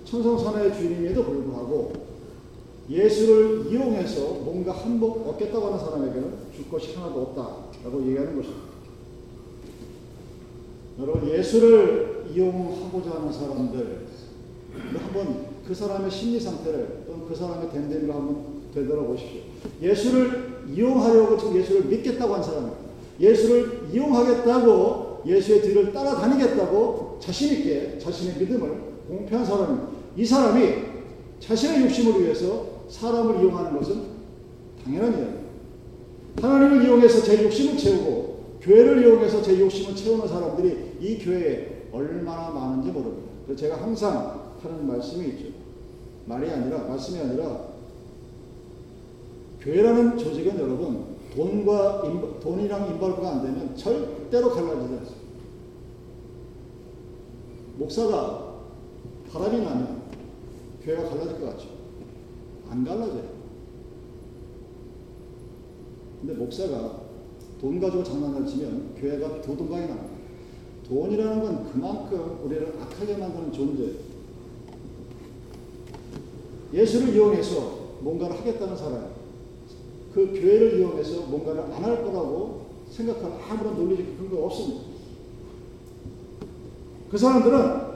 천성선의 0.05 0.75
주님에도 0.75 1.25
불구하고 1.25 1.93
예수를 2.91 3.71
이용해서 3.71 4.35
뭔가 4.41 4.73
한복 4.73 5.29
얻겠다고 5.29 5.67
하는 5.67 5.79
사람에게는 5.79 6.35
줄 6.55 6.69
것이 6.69 6.95
하나도 6.95 7.23
없다라고 7.23 8.03
얘기하는 8.09 8.37
것입니다. 8.37 8.73
여러분 11.01 11.31
예수를 11.31 12.27
이용하고자 12.35 13.11
하는 13.11 13.33
사람들 13.33 14.07
한번 14.95 15.47
그 15.67 15.75
사람의 15.75 16.11
심리 16.11 16.41
상태를 16.41 17.02
그 17.33 17.39
사람의 17.39 17.71
됨됨이를 17.71 18.15
한번 18.15 18.45
되돌아보십시오. 18.75 19.41
예수를 19.81 20.65
이용하려고 20.71 21.39
지금 21.39 21.57
예수를 21.57 21.87
믿겠다고 21.87 22.35
한 22.35 22.43
사람입니다. 22.43 22.77
예수를 23.19 23.89
이용하겠다고 23.91 25.23
예수의 25.27 25.63
뒤를 25.63 25.93
따라다니겠다고 25.93 27.19
자신있게 27.21 27.99
자신의 27.99 28.37
믿음을 28.39 28.71
공표한 29.09 29.47
사람입니다. 29.47 29.89
이 30.15 30.27
사람이 30.27 30.75
자신의 31.41 31.85
욕심을 31.85 32.23
위해서 32.23 32.67
사람을 32.91 33.41
이용하는 33.41 33.79
것은 33.79 34.03
당연한 34.85 35.13
이야기입니다. 35.13 35.43
하나님을 36.43 36.85
이용해서 36.85 37.23
제 37.23 37.43
욕심을 37.45 37.79
채우고 37.79 38.59
교회를 38.61 39.03
이용해서 39.03 39.41
제 39.41 39.59
욕심을 39.59 39.97
채우는 39.97 40.29
사람들이 40.29 40.97
이 41.01 41.19
교회에 41.19 41.89
얼마나 41.93 42.51
많은지 42.51 42.91
모릅니다. 42.91 43.31
그래서 43.47 43.61
제가 43.61 43.81
항상 43.81 44.53
하는 44.63 44.87
말씀이 44.87 45.29
있죠. 45.29 45.62
말이 46.33 46.51
아니라, 46.51 46.85
말씀이 46.85 47.19
아니라, 47.21 47.73
교회라는 49.61 50.17
조직은 50.17 50.59
여러분, 50.59 51.17
돈과, 51.35 52.03
인, 52.07 52.41
돈이랑 52.41 52.89
인발부가 52.91 53.31
안 53.31 53.43
되면 53.43 53.77
절대로 53.77 54.51
갈라지지 54.51 54.95
않습니다. 54.95 55.23
목사가 57.77 58.55
바람이 59.31 59.61
나면 59.61 60.03
교회가 60.83 61.09
갈라질 61.09 61.41
것 61.41 61.47
같죠? 61.51 61.69
안 62.69 62.85
갈라져요. 62.85 63.43
근데 66.21 66.35
목사가 66.35 67.03
돈 67.61 67.81
가지고 67.81 68.05
장난을 68.05 68.47
치면 68.47 68.95
교회가 68.97 69.41
교동강이 69.43 69.87
납니다. 69.87 70.13
돈이라는 70.89 71.43
건 71.43 71.73
그만큼 71.73 72.41
우리를 72.45 72.77
악하게 72.81 73.17
만드는 73.17 73.53
존재예요. 73.53 74.12
예수를 76.73 77.15
이용해서 77.15 77.83
뭔가를 78.01 78.39
하겠다는 78.39 78.77
사람, 78.77 79.13
그 80.13 80.27
교회를 80.29 80.79
이용해서 80.79 81.23
뭔가를 81.23 81.61
안 81.63 81.85
할 81.85 82.03
거라고 82.05 82.63
생각하는 82.91 83.37
아무런 83.49 83.75
논리적 83.77 84.19
근거가 84.19 84.47
없습니다. 84.47 84.83
그 87.11 87.19
사람들은 87.19 87.93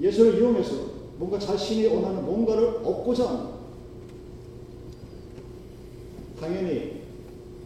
예수를 0.00 0.38
이용해서 0.38 0.74
뭔가 1.18 1.38
자신이 1.38 1.86
원하는 1.86 2.24
뭔가를 2.24 2.80
얻고자 2.84 3.28
합니다. 3.28 3.50
당연히 6.40 7.02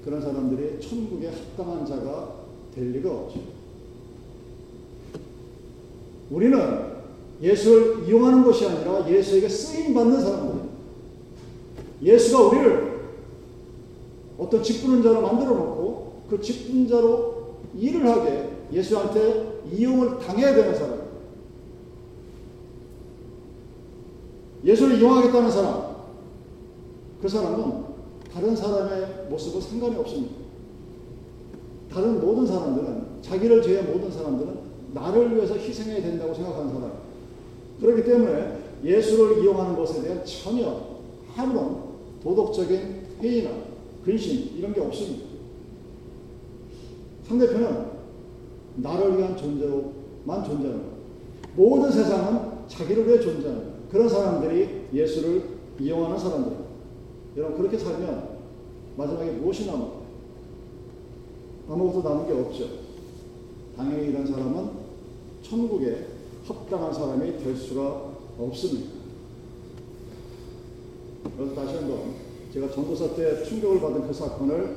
그런 0.05 0.21
사람들이 0.21 0.81
천국에 0.81 1.29
합당한 1.29 1.87
자가 1.87 2.35
될 2.75 2.91
리가 2.93 3.11
없죠. 3.11 3.41
우리는 6.31 6.94
예수를 7.43 8.09
이용하는 8.09 8.45
것이 8.45 8.67
아니라 8.67 9.09
예수에게 9.09 9.49
쓰임 9.49 9.95
받는 9.95 10.21
사람들. 10.21 10.61
예수가 12.03 12.43
우리를 12.49 12.95
어떤 14.39 14.63
직분은 14.63 15.03
자로 15.03 15.23
만들어 15.23 15.51
놓고 15.51 16.23
그 16.29 16.41
직분자로 16.41 17.55
일을 17.77 18.09
하게 18.09 18.51
예수한테 18.73 19.63
이용을 19.73 20.19
당해야 20.19 20.55
되는 20.55 20.75
사람. 20.75 21.05
예수를 24.65 24.99
이용하겠다는 24.99 25.51
사람. 25.51 25.95
그 27.21 27.29
사람은 27.29 27.85
다른 28.33 28.57
사람의 28.57 29.27
모습은 29.31 29.61
상관이 29.61 29.97
없습니다. 29.97 30.35
다른 31.91 32.21
모든 32.21 32.47
사람들은 32.47 33.23
자기를 33.23 33.63
제외한 33.63 33.93
모든 33.93 34.11
사람들은 34.11 34.59
나를 34.93 35.37
위해서 35.37 35.55
희생해야 35.55 36.03
된다고 36.03 36.35
생각하는 36.35 36.73
사람. 36.73 37.04
그렇기 37.81 38.05
때문에 38.05 38.59
예수를 38.85 39.43
이용하는 39.43 39.77
것에 39.77 40.03
대한 40.03 40.25
전혀 40.25 40.99
아무런 41.37 41.83
도덕적인 42.23 43.05
회의나 43.21 43.51
근심 44.05 44.57
이런 44.57 44.73
게 44.73 44.81
없습니다. 44.81 45.25
상대편은 47.27 47.87
나를 48.77 49.19
위한 49.19 49.37
존재로만 49.37 50.45
존재하는 50.45 50.83
모든 51.57 51.91
세상은 51.91 52.67
자기를 52.69 53.07
위해 53.07 53.21
존재하는 53.21 53.75
그런 53.91 54.09
사람들이 54.09 54.87
예수를 54.93 55.43
이용하는 55.81 56.19
사람들. 56.19 56.57
여러분 57.37 57.59
그렇게 57.59 57.79
살면 57.79 58.35
마지막에 58.97 59.31
무엇이 59.33 59.67
남아? 59.67 60.05
아무것도 61.69 62.09
남은 62.09 62.27
게 62.27 62.33
없죠. 62.33 62.69
당연히 63.77 64.09
이런 64.09 64.27
사람은 64.27 64.71
천국에 65.43 66.14
합당한 66.47 66.93
사람이 66.93 67.39
될 67.43 67.57
수가 67.57 68.13
없습니다. 68.39 68.91
그래서 71.37 71.55
다시 71.55 71.77
한번 71.77 72.15
제가 72.53 72.71
전도사 72.71 73.15
때 73.15 73.43
충격을 73.45 73.81
받은 73.81 74.07
그 74.07 74.13
사건을 74.13 74.77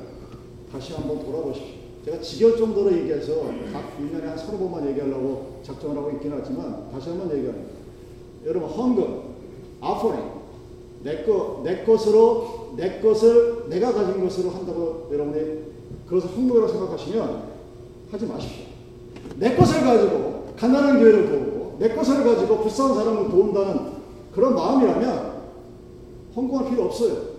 다시 0.72 0.94
한번 0.94 1.24
돌아보십시오. 1.24 1.78
제가 2.04 2.20
지겨울 2.20 2.56
정도로 2.56 2.96
얘기해서 2.98 3.42
각 3.72 3.98
1년에 3.98 4.22
한 4.22 4.38
서너 4.38 4.58
번만 4.58 4.88
얘기하려고 4.88 5.60
작정을 5.62 5.96
하고 5.96 6.10
있긴 6.12 6.32
하지만 6.34 6.90
다시 6.90 7.10
한번 7.10 7.30
얘기합니다. 7.36 7.70
여러분 8.46 8.70
헌금, 8.70 9.22
아포링, 9.80 10.20
내, 11.02 11.24
거, 11.24 11.60
내 11.64 11.84
것으로 11.84 12.72
내 12.76 13.00
것을 13.00 13.68
내가 13.68 13.92
가진 13.92 14.22
것으로 14.22 14.50
한다고 14.50 15.08
여러분이 15.12 15.64
그것을 16.06 16.30
헌금이라고 16.30 16.72
생각하시면 16.72 17.42
하지 18.10 18.26
마십시오. 18.26 18.64
내 19.36 19.54
것을 19.54 19.82
가지고 19.82 20.54
가난한 20.56 20.98
교회를 20.98 21.28
도우고 21.28 21.57
내 21.78 21.94
것을 21.94 22.24
가지고 22.24 22.58
불쌍한 22.58 22.94
사람을 22.94 23.30
도운다는 23.30 23.92
그런 24.32 24.54
마음이라면 24.54 25.38
헌금할 26.34 26.70
필요 26.70 26.84
없어요. 26.84 27.38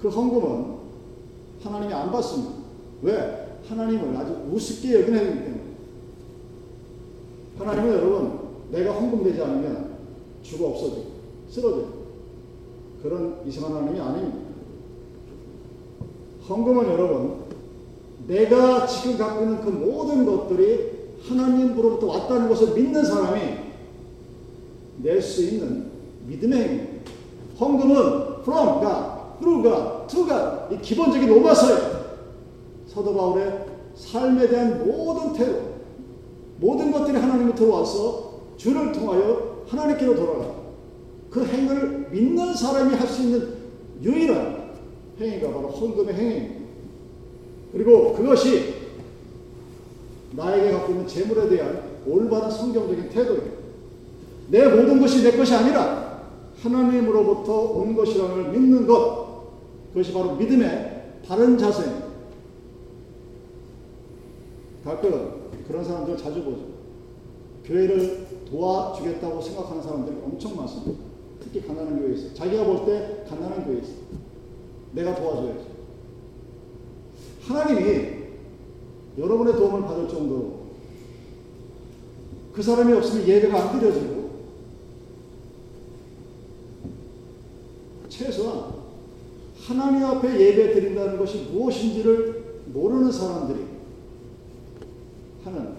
그 0.00 0.08
헌금은 0.08 0.76
하나님이 1.62 1.92
안 1.92 2.10
받습니다. 2.10 2.54
왜? 3.02 3.58
하나님을 3.68 4.16
아주 4.16 4.34
우습게 4.52 5.00
여기는 5.00 5.18
때문에. 5.18 5.60
하나님은 7.58 7.92
여러분, 7.92 8.40
내가 8.70 8.92
헌금되지 8.92 9.42
않으면 9.42 9.90
죽어 10.42 10.68
없어져. 10.68 10.96
쓰러져. 11.50 11.84
그런 13.02 13.40
이상한 13.46 13.76
하나님이 13.76 14.00
아닙니다. 14.00 14.38
헌금은 16.48 16.84
여러분, 16.86 17.40
내가 18.26 18.86
지금 18.86 19.18
갖고 19.18 19.42
있는 19.42 19.60
그 19.60 19.70
모든 19.70 20.24
것들이 20.24 20.99
하나님으로부터 21.28 22.06
왔다는 22.06 22.48
것을 22.48 22.74
믿는 22.74 23.04
사람이 23.04 23.40
낼 25.02 25.22
수 25.22 25.44
있는 25.44 25.90
믿음의 26.26 26.58
행위입니다. 26.58 27.00
헌금은 27.58 27.96
from 28.42 28.80
God, 28.80 29.40
through 29.40 29.62
God, 29.62 30.06
to 30.08 30.26
God 30.26 30.74
이 30.74 30.78
기본적인 30.80 31.28
로마서예요. 31.28 32.00
사도 32.86 33.14
바울의 33.14 33.66
삶에 33.94 34.48
대한 34.48 34.86
모든 34.86 35.32
태도, 35.32 35.74
모든 36.58 36.90
것들이 36.92 37.16
하나님으로부터 37.16 37.66
와서 37.74 38.40
주를 38.56 38.92
통하여 38.92 39.64
하나님께로 39.68 40.14
돌아가. 40.14 40.54
그 41.30 41.44
행위를 41.46 42.08
믿는 42.10 42.54
사람이 42.54 42.94
할 42.94 43.06
수 43.06 43.22
있는 43.22 43.54
유일한 44.02 44.70
행위가 45.20 45.52
바로 45.52 45.68
헌금의 45.68 46.14
행위입니다. 46.14 46.60
그리고 47.72 48.14
그것이 48.14 48.69
나에게 50.32 50.72
갖고 50.72 50.92
있는 50.92 51.06
재물에 51.06 51.48
대한 51.48 51.82
올바른 52.06 52.50
성경적인 52.50 53.08
태도입니다. 53.10 53.56
내 54.48 54.68
모든 54.68 55.00
것이 55.00 55.22
내 55.22 55.36
것이 55.36 55.54
아니라 55.54 56.22
하나님으로부터 56.62 57.52
온 57.52 57.94
것이라는 57.94 58.52
믿는 58.52 58.86
것, 58.86 59.50
그것이 59.92 60.12
바로 60.12 60.34
믿음의 60.36 61.20
바른 61.26 61.56
자세입니다. 61.56 62.06
가끔 64.84 65.50
그런 65.66 65.84
사람들 65.84 66.16
자주 66.16 66.42
보죠. 66.42 66.58
교회를 67.64 68.26
도와주겠다고 68.50 69.40
생각하는 69.40 69.82
사람들이 69.82 70.16
엄청 70.24 70.56
많습니다. 70.56 71.00
특히 71.42 71.66
가난한 71.66 71.98
교회에 72.00 72.14
있어요. 72.14 72.34
자기가 72.34 72.64
볼 72.64 72.84
때 72.86 73.24
가난한 73.28 73.64
교회에 73.64 73.80
있어요. 73.80 73.96
내가 74.92 75.14
도와줘야지. 75.14 75.64
하나님이 77.46 78.19
여러분의 79.20 79.54
도움을 79.54 79.82
받을 79.82 80.08
정도로 80.08 80.70
그 82.54 82.62
사람이 82.62 82.92
없으면 82.94 83.28
예배가 83.28 83.70
안 83.70 83.78
드려지고 83.78 84.30
최소한 88.08 88.74
하나님 89.56 90.04
앞에 90.04 90.40
예배 90.40 90.72
드린다는 90.72 91.18
것이 91.18 91.48
무엇인지를 91.52 92.62
모르는 92.66 93.12
사람들이 93.12 93.66
하는 95.44 95.74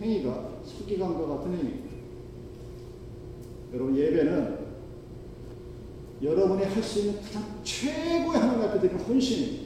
행위가 0.00 0.50
서기관과 0.64 1.26
같은 1.26 1.52
행위입니다. 1.52 1.86
여러분 3.74 3.96
예배는 3.96 4.66
여러분이 6.22 6.64
할 6.64 6.82
수 6.82 7.00
있는 7.00 7.20
가장 7.20 7.60
최고의 7.62 8.40
하나님 8.40 8.62
앞에 8.62 8.80
드리는 8.80 9.04
헌신입니다. 9.04 9.65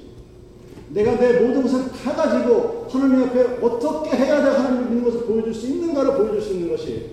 내가 0.93 1.19
내 1.19 1.41
모든 1.41 1.63
것을 1.63 1.91
다 1.93 2.15
가지고 2.15 2.87
하나님 2.89 3.23
앞에 3.29 3.65
어떻게 3.65 4.17
해야 4.17 4.39
내가 4.43 4.59
하나님을 4.59 4.91
믿는 4.91 5.05
것을 5.05 5.27
보여줄 5.27 5.55
수 5.55 5.67
있는가를 5.69 6.17
보여줄 6.17 6.41
수 6.43 6.53
있는 6.55 6.69
것이 6.71 7.11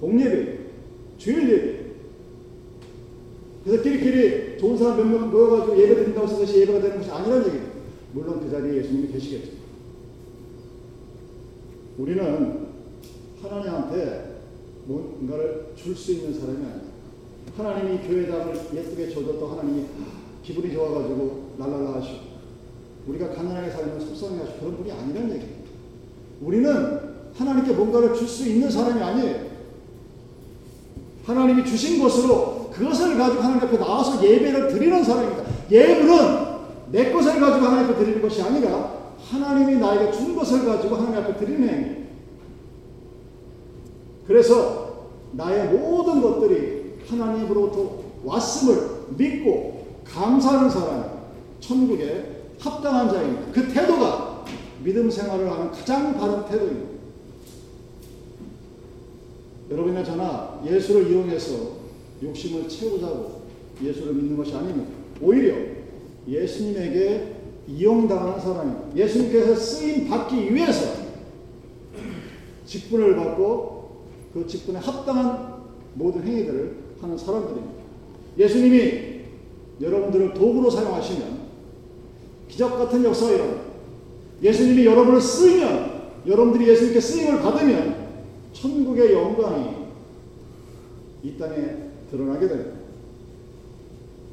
공예배, 0.00 0.58
주일 1.18 1.48
예배. 1.50 1.82
그래서 3.64 3.82
끼리끼리 3.84 4.58
좋은 4.58 4.76
사람 4.76 4.96
몇 4.98 5.06
명 5.06 5.30
모여가지고 5.30 5.80
예배 5.80 5.94
드린다고 5.94 6.26
해서 6.26 6.36
그것이 6.36 6.60
예배가 6.62 6.80
되는 6.80 6.98
것이 6.98 7.10
아니라는 7.10 7.46
얘기예요. 7.46 7.66
물론 8.12 8.40
그 8.40 8.50
자리에 8.50 8.78
예수님이 8.78 9.12
계시겠죠. 9.12 9.52
우리는 11.98 12.66
하나님한테 13.40 14.40
뭔가를 14.86 15.66
줄 15.76 15.94
수 15.94 16.12
있는 16.12 16.34
사람이 16.38 16.56
아니에요. 16.58 16.92
하나님이 17.56 18.08
교회당을 18.08 18.54
예쁘게 18.74 19.10
줘도 19.10 19.46
하나님이 19.46 19.84
기분이 20.42 20.72
좋아가지고 20.72 21.52
랄랄라 21.58 21.94
하시고 21.94 22.31
우리가 23.06 23.30
가난하게 23.30 23.70
살면 23.70 24.00
속상해 24.00 24.38
하시고 24.40 24.58
그런 24.60 24.76
분이 24.76 24.92
아니라는 24.92 25.30
얘기예요. 25.34 25.62
우리는 26.42 27.00
하나님께 27.36 27.72
뭔가를 27.72 28.14
줄 28.14 28.28
수 28.28 28.48
있는 28.48 28.70
사람이 28.70 29.02
아니에요. 29.02 29.52
하나님이 31.24 31.64
주신 31.64 32.02
것으로 32.02 32.70
그것을 32.72 33.16
가지고 33.16 33.42
하나님 33.42 33.62
앞에 33.62 33.78
나와서 33.78 34.22
예배를 34.24 34.68
드리는 34.68 35.04
사람입니다. 35.04 35.44
예배는 35.70 36.52
내 36.90 37.12
것을 37.12 37.40
가지고 37.40 37.66
하나님 37.66 37.90
앞에 37.90 37.98
드리는 37.98 38.22
것이 38.22 38.42
아니라 38.42 38.92
하나님이 39.30 39.76
나에게 39.76 40.12
준 40.12 40.34
것을 40.34 40.64
가지고 40.64 40.96
하나님 40.96 41.18
앞에 41.20 41.36
드리는 41.36 41.68
행위. 41.68 42.02
그래서 44.26 45.10
나의 45.32 45.68
모든 45.68 46.20
것들이 46.20 46.94
하나님으로부터 47.08 48.02
왔음을 48.24 48.90
믿고 49.16 49.86
감사하는 50.04 50.70
사람이 50.70 51.04
천국에 51.60 52.41
합당한 52.62 53.08
자입니다. 53.08 53.52
그 53.52 53.72
태도가 53.72 54.44
믿음 54.84 55.10
생활을 55.10 55.50
하는 55.50 55.70
가장 55.72 56.16
바른 56.16 56.44
태도입니다. 56.46 56.92
여러분이나 59.70 60.04
저나 60.04 60.62
예수를 60.64 61.10
이용해서 61.10 61.82
욕심을 62.22 62.68
채우자고 62.68 63.42
예수를 63.82 64.14
믿는 64.14 64.36
것이 64.36 64.54
아닙니다. 64.54 64.90
오히려 65.20 65.56
예수님에게 66.28 67.36
이용당하는 67.66 68.40
사람입니다. 68.40 68.96
예수님께서 68.96 69.56
쓰임 69.56 70.08
받기 70.08 70.54
위해서 70.54 71.02
직분을 72.64 73.16
받고 73.16 74.02
그 74.32 74.46
직분에 74.46 74.78
합당한 74.78 75.62
모든 75.94 76.22
행위들을 76.22 76.76
하는 77.00 77.18
사람들입니다. 77.18 77.82
예수님이 78.38 79.22
여러분들을 79.80 80.34
도구로 80.34 80.70
사용하시면 80.70 81.41
기적 82.52 82.76
같은 82.76 83.02
역사가 83.02 83.32
일어납니다. 83.32 83.64
예수님이 84.42 84.84
여러분을 84.84 85.22
쓰면 85.22 86.02
여러분들이 86.26 86.68
예수님께 86.68 87.00
쓰임을 87.00 87.40
받으면 87.40 88.08
천국의 88.52 89.14
영광이 89.14 89.70
이 91.22 91.38
땅에 91.38 91.76
드러나게 92.10 92.46
됩니다. 92.46 92.72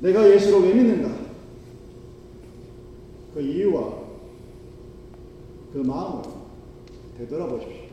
내가 0.02 0.30
예수를 0.30 0.64
왜 0.64 0.74
믿는가? 0.74 1.16
그 3.34 3.42
이유와 3.42 4.00
그 5.72 5.78
마음을 5.78 6.24
되돌아보십시오. 7.18 7.84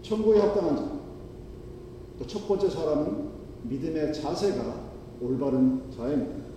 천국에 0.00 0.40
합당한 0.40 0.76
자. 0.76 2.26
첫 2.26 2.48
번째 2.48 2.70
사람은 2.70 3.28
믿음의 3.64 4.14
자세가 4.14 4.88
올바른 5.20 5.82
자입니다. 5.94 6.47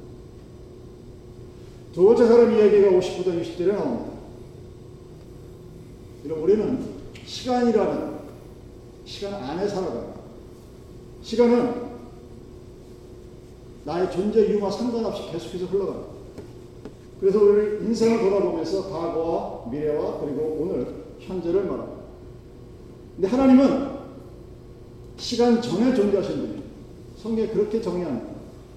두 1.93 2.05
번째 2.05 2.25
사람 2.25 2.51
이야기가 2.53 2.89
59절 2.89 3.41
60절에 3.41 3.73
나옵니다. 3.73 4.11
이런 6.23 6.39
우리는 6.39 6.85
시간이라는 7.25 8.11
시간 9.03 9.33
안에 9.33 9.67
살아갑니다. 9.67 10.21
시간은 11.21 11.91
나의 13.83 14.11
존재 14.11 14.45
이유와 14.45 14.71
상관없이 14.71 15.23
계속해서 15.31 15.65
흘러갑니다. 15.65 16.11
그래서 17.19 17.39
우리 17.43 17.85
인생을 17.85 18.19
돌아보면서 18.19 18.89
과거와 18.89 19.69
미래와 19.69 20.19
그리고 20.21 20.59
오늘, 20.61 21.03
현재를 21.19 21.65
말합니다. 21.65 22.01
근데 23.15 23.27
하나님은 23.27 23.91
시간 25.17 25.61
전에 25.61 25.93
존재하신 25.93 26.39
분이에요. 26.39 26.61
성경에 27.17 27.49
그렇게 27.49 27.81
정의합니다. 27.81 28.30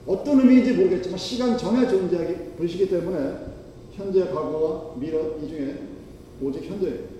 어떤 0.07 0.41
의미인지 0.41 0.73
모르겠지만 0.75 1.19
시간 1.19 1.57
전에 1.57 1.89
존재하기 1.89 2.35
보시기 2.59 2.89
때문에 2.89 3.55
현재, 3.93 4.27
과거와 4.27 4.97
미래 4.97 5.19
이 5.43 5.49
중에 5.49 5.79
오직 6.43 6.65
현재예요. 6.65 7.15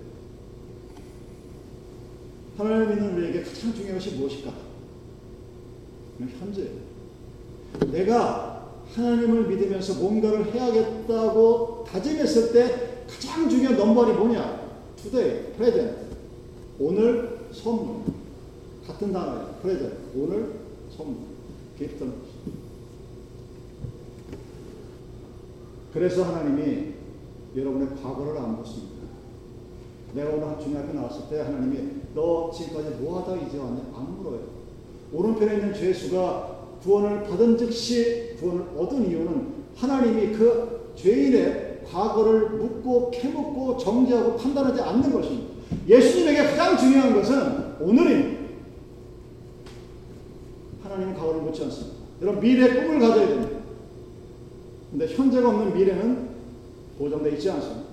하나님을 2.57 2.95
믿는 2.95 3.17
우리에게 3.17 3.43
가장 3.43 3.73
중요한 3.73 3.95
것이 3.95 4.15
무엇일까? 4.15 4.53
현재예요. 6.39 6.71
내가 7.91 8.71
하나님을 8.93 9.47
믿으면서 9.47 9.95
뭔가를 9.95 10.53
해야겠다고 10.53 11.85
다짐했을 11.87 12.53
때 12.53 13.03
가장 13.07 13.49
중요한 13.49 13.77
넘버이 13.77 14.13
뭐냐? 14.13 14.65
today, 14.97 15.53
present. 15.53 15.95
오늘 16.79 17.39
선물. 17.51 18.03
같은 18.87 19.11
단어예요. 19.11 19.55
present. 19.61 19.95
오늘 20.15 20.53
선물. 20.95 21.17
기프트는 21.77 22.13
그래서 25.95 26.25
하나님이 26.25 26.91
여러분의 27.55 27.87
과거를 28.03 28.37
안 28.37 28.57
묻습니다. 28.57 28.95
내가 30.13 30.29
오늘 30.31 30.59
중학교 30.61 30.91
나왔을 30.91 31.29
때 31.29 31.39
하나님이 31.39 32.01
너 32.13 32.51
지금까지 32.51 32.97
뭐하다 32.97 33.37
이제 33.47 33.57
왔냐? 33.57 33.81
안 33.95 34.17
물어요. 34.17 34.41
오른편에 35.13 35.53
있는 35.53 35.73
죄수가 35.73 36.79
구원을 36.83 37.23
받은 37.23 37.57
즉시 37.57 38.35
구원을 38.37 38.77
얻은 38.77 39.09
이유는 39.09 39.53
하나님이 39.77 40.33
그 40.33 40.91
죄인의 40.97 41.83
과거를 41.89 42.49
묻고 42.49 43.11
캐묻고 43.11 43.77
정지하고 43.77 44.35
판단하지 44.35 44.81
않는 44.81 45.13
것입니다. 45.13 45.53
예수님에게 45.87 46.43
가장 46.43 46.77
중요한 46.77 47.13
것은 47.15 47.75
오늘입니다. 47.79 48.45
하나님은 50.83 51.15
과거를 51.15 51.41
묻지 51.41 51.63
않습니다. 51.63 51.95
여러분 52.21 52.41
미래 52.41 52.83
꿈을 52.83 52.99
가져야 52.99 53.27
됩니다. 53.27 53.44
근데 54.97 55.13
현재가 55.13 55.49
없는 55.49 55.73
미래는 55.73 56.29
보장되어 56.97 57.33
있지 57.33 57.51
않습니다. 57.51 57.83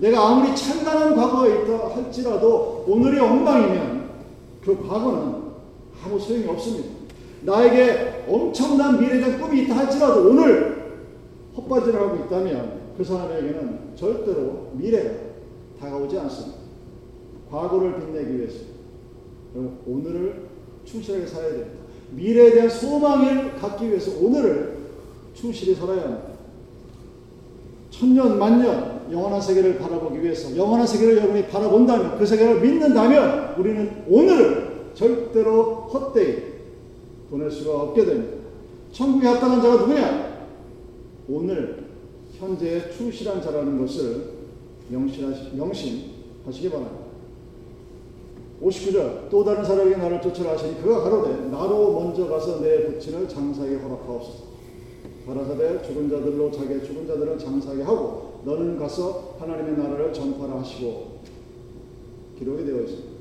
내가 0.00 0.28
아무리 0.28 0.54
찬란한 0.54 1.16
과거가 1.16 1.46
있다 1.48 1.96
할지라도 1.96 2.84
오늘이 2.86 3.18
엉망이면 3.18 4.10
그 4.62 4.86
과거는 4.86 5.44
아무 6.04 6.20
소용이 6.20 6.46
없습니다. 6.46 6.90
나에게 7.40 8.26
엄청난 8.28 9.00
미래적 9.00 9.40
꿈이 9.40 9.62
있다 9.62 9.78
할지라도 9.78 10.28
오늘 10.28 10.92
헛바지를 11.56 11.98
하고 11.98 12.22
있다면 12.22 12.80
그 12.98 13.04
사람에게는 13.04 13.96
절대로 13.96 14.72
미래가 14.74 15.10
다가오지 15.80 16.18
않습니다. 16.18 16.58
과거를 17.50 17.98
빛내기 17.98 18.38
위해서 18.40 18.56
오늘을 19.86 20.48
충실하게 20.84 21.26
살아야 21.26 21.50
됩니다. 21.52 21.80
미래에 22.10 22.50
대한 22.50 22.68
소망을 22.68 23.54
갖기 23.54 23.88
위해서 23.88 24.12
오늘을 24.20 24.83
충실히 25.34 25.74
살아야 25.74 26.02
합니다. 26.02 26.34
천년, 27.90 28.38
만년 28.38 29.08
영원한 29.10 29.40
세계를 29.40 29.78
바라보기 29.78 30.22
위해서 30.22 30.56
영원한 30.56 30.86
세계를 30.86 31.18
여러분이 31.18 31.46
바라본다면 31.48 32.18
그 32.18 32.26
세계를 32.26 32.60
믿는다면 32.60 33.54
우리는 33.58 34.04
오늘을 34.08 34.90
절대로 34.94 35.88
헛되이 35.92 36.54
보낼 37.30 37.50
수가 37.50 37.82
없게 37.82 38.04
됩니다. 38.04 38.36
천국에 38.92 39.26
합당한 39.26 39.60
자가 39.60 39.76
누구냐? 39.76 40.34
오늘 41.28 41.84
현재에 42.38 42.90
충실한 42.90 43.42
자라는 43.42 43.78
것을 43.78 44.34
명심하시, 44.88 45.54
명심하시기 45.54 46.70
바랍니다. 46.70 47.04
59절 48.62 49.30
또 49.30 49.44
다른 49.44 49.64
사람에게 49.64 49.96
나를 49.96 50.20
쫓으라 50.20 50.52
하시니 50.52 50.80
그가 50.82 51.02
가로되 51.02 51.48
나로 51.48 52.00
먼저 52.00 52.28
가서 52.28 52.60
내 52.60 52.86
부친을 52.86 53.28
장사하게 53.28 53.76
허락하옵소서. 53.76 54.53
가라사대 55.26 55.82
죽은 55.82 56.10
자들로 56.10 56.50
자기의 56.50 56.84
죽은 56.84 57.06
자들을 57.06 57.38
장사하게 57.38 57.82
하고 57.82 58.42
너는 58.44 58.78
가서 58.78 59.36
하나님의 59.38 59.78
나라를 59.78 60.12
전파라 60.12 60.60
하시고 60.60 61.20
기록이 62.38 62.64
되어 62.64 62.80
있습니다. 62.82 63.14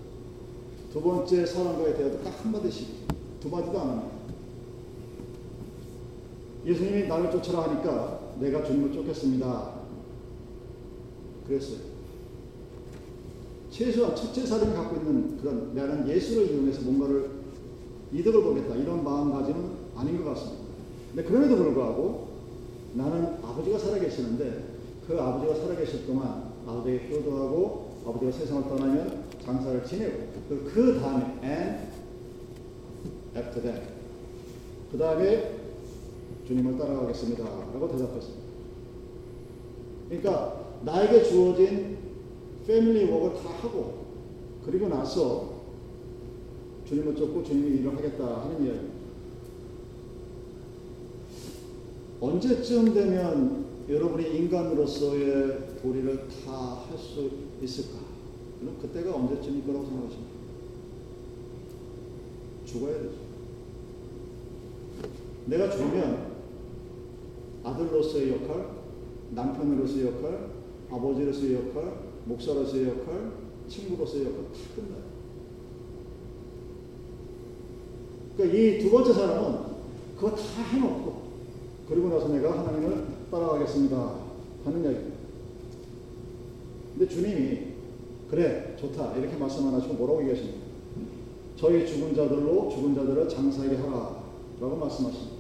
두 0.92 1.02
번째 1.02 1.46
사람과의 1.46 1.98
대화도 1.98 2.24
딱 2.24 2.44
한마디씩 2.44 2.88
두 3.40 3.50
마디도 3.50 3.80
안 3.80 3.90
합니다. 3.90 4.14
예수님이 6.66 7.08
나를 7.08 7.32
쫓아라 7.32 7.64
하니까 7.64 8.34
내가 8.40 8.64
주님을 8.64 8.92
쫓겠습니다. 8.92 9.74
그랬어요. 11.48 11.94
최소한 13.70 14.16
첫째 14.16 14.46
사람이 14.46 14.74
갖고 14.74 14.98
있는 14.98 15.38
그런 15.38 15.74
나는 15.74 16.08
예수를 16.08 16.52
이용해서 16.52 16.82
뭔가를 16.82 17.32
이득을 18.12 18.44
보겠다 18.44 18.76
이런 18.76 19.04
마음가짐은 19.04 19.72
아닌 19.96 20.24
것 20.24 20.30
같습니다. 20.30 20.63
근데 21.14 21.30
그럼에도 21.30 21.58
불구하고 21.58 22.28
나는 22.96 23.38
아버지가 23.44 23.78
살아계시는데 23.78 24.64
그 25.08 25.20
아버지가 25.20 25.56
살아계실 25.56 26.08
동안 26.08 26.52
아버지에게 26.66 27.16
효도하고 27.16 27.94
아버지가 28.08 28.32
세상을 28.32 28.64
떠나면 28.64 29.24
장사를 29.46 29.86
지내고 29.86 30.28
그, 30.50 30.72
그 30.74 31.00
다음에 31.00 31.26
and 31.44 31.88
after 33.36 33.62
that. 33.62 33.94
그 34.92 34.98
다음에 34.98 35.60
주님을 36.48 36.78
따라가겠습니다. 36.78 37.44
라고 37.44 37.92
대답했습니다. 37.92 38.44
그러니까 40.10 40.64
나에게 40.84 41.24
주어진 41.24 41.98
패밀리 42.66 43.10
워크를 43.10 43.44
다 43.44 43.50
하고 43.62 44.04
그리고 44.66 44.88
나서 44.88 45.54
주님을 46.88 47.16
쫓고 47.16 47.44
주님의 47.44 47.80
일을 47.80 47.96
하겠다 47.98 48.42
하는 48.42 48.64
이야기입니다. 48.64 48.94
언제쯤 52.24 52.94
되면 52.94 53.66
여러분이 53.90 54.38
인간으로서의 54.38 55.76
도리를 55.82 56.28
다 56.46 56.86
할 56.88 56.98
수 56.98 57.30
있을까? 57.62 57.98
그럼 58.60 58.78
그때가 58.82 59.14
언제쯤일 59.16 59.66
거라고 59.66 59.86
생각하십니까? 59.86 60.32
죽어야 62.66 62.94
되죠. 63.00 63.16
내가 65.48 65.70
죽으면 65.70 66.34
아들로서의 67.64 68.30
역할, 68.32 68.68
남편으로서의 69.32 70.06
역할, 70.06 70.50
아버지로서의 70.92 71.54
역할, 71.56 71.94
목사로서의 72.26 72.88
역할, 72.90 73.32
친구로서의 73.68 74.26
역할 74.26 74.44
다 74.44 74.60
끝나요. 74.76 75.04
그러니까 78.38 78.58
이 78.58 78.80
두 78.82 78.92
번째 78.92 79.14
사람은 79.14 79.60
그거 80.16 80.36
다 80.36 80.62
해놓고 80.72 81.23
그리고 81.88 82.10
나서 82.10 82.30
내가 82.30 82.60
하나님을 82.60 83.06
따라가겠습니다 83.30 84.16
하는 84.66 84.84
이야기입니다. 84.84 85.18
근데 86.94 87.08
주님이 87.08 87.60
그래 88.30 88.76
좋다 88.80 89.16
이렇게 89.18 89.36
말씀 89.36 89.68
안 89.68 89.74
하시고 89.76 89.96
뭐라고 89.96 90.22
얘기하십니까? 90.22 90.64
저희 91.56 91.86
죽은 91.86 92.16
자들로 92.16 92.70
죽은 92.70 92.96
자들을 92.96 93.30
장사하게 93.30 93.76
하라 93.78 94.24
라고 94.60 94.76
말씀하십니다. 94.78 95.34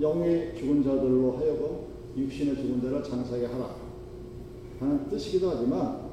영의 0.00 0.54
죽은 0.58 0.82
자들로 0.82 1.36
하여금 1.38 1.86
육신의 2.16 2.56
죽은 2.56 2.82
자를 2.82 3.02
장사하게 3.02 3.46
하라 3.46 3.76
하는 4.80 5.08
뜻이기도 5.08 5.50
하지만 5.50 6.06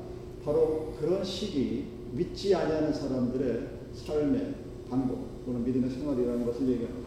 바로 0.43 0.93
그런 0.99 1.23
시기 1.23 1.85
믿지 2.11 2.53
아니하는 2.53 2.93
사람들의 2.93 3.69
삶의 3.93 4.55
방법 4.89 5.17
또는 5.45 5.63
믿음의 5.63 5.89
생활이라는 5.89 6.45
것을 6.45 6.67
얘기합니다. 6.69 7.02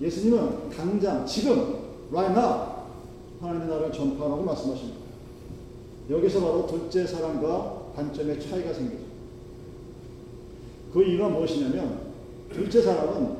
예수님은 0.00 0.70
당장 0.70 1.26
지금 1.26 1.74
right 2.12 2.38
now 2.38 2.80
하나님의 3.40 3.68
나라를 3.68 3.92
전파하라고 3.92 4.42
말씀하십니다. 4.42 4.98
여기서 6.10 6.40
바로 6.40 6.66
둘째 6.66 7.06
사람과 7.06 7.92
관점의 7.94 8.40
차이가 8.40 8.72
생기죠. 8.72 9.04
그 10.92 11.04
이유가 11.04 11.28
무엇이냐면 11.28 12.10
둘째 12.52 12.82
사람은 12.82 13.36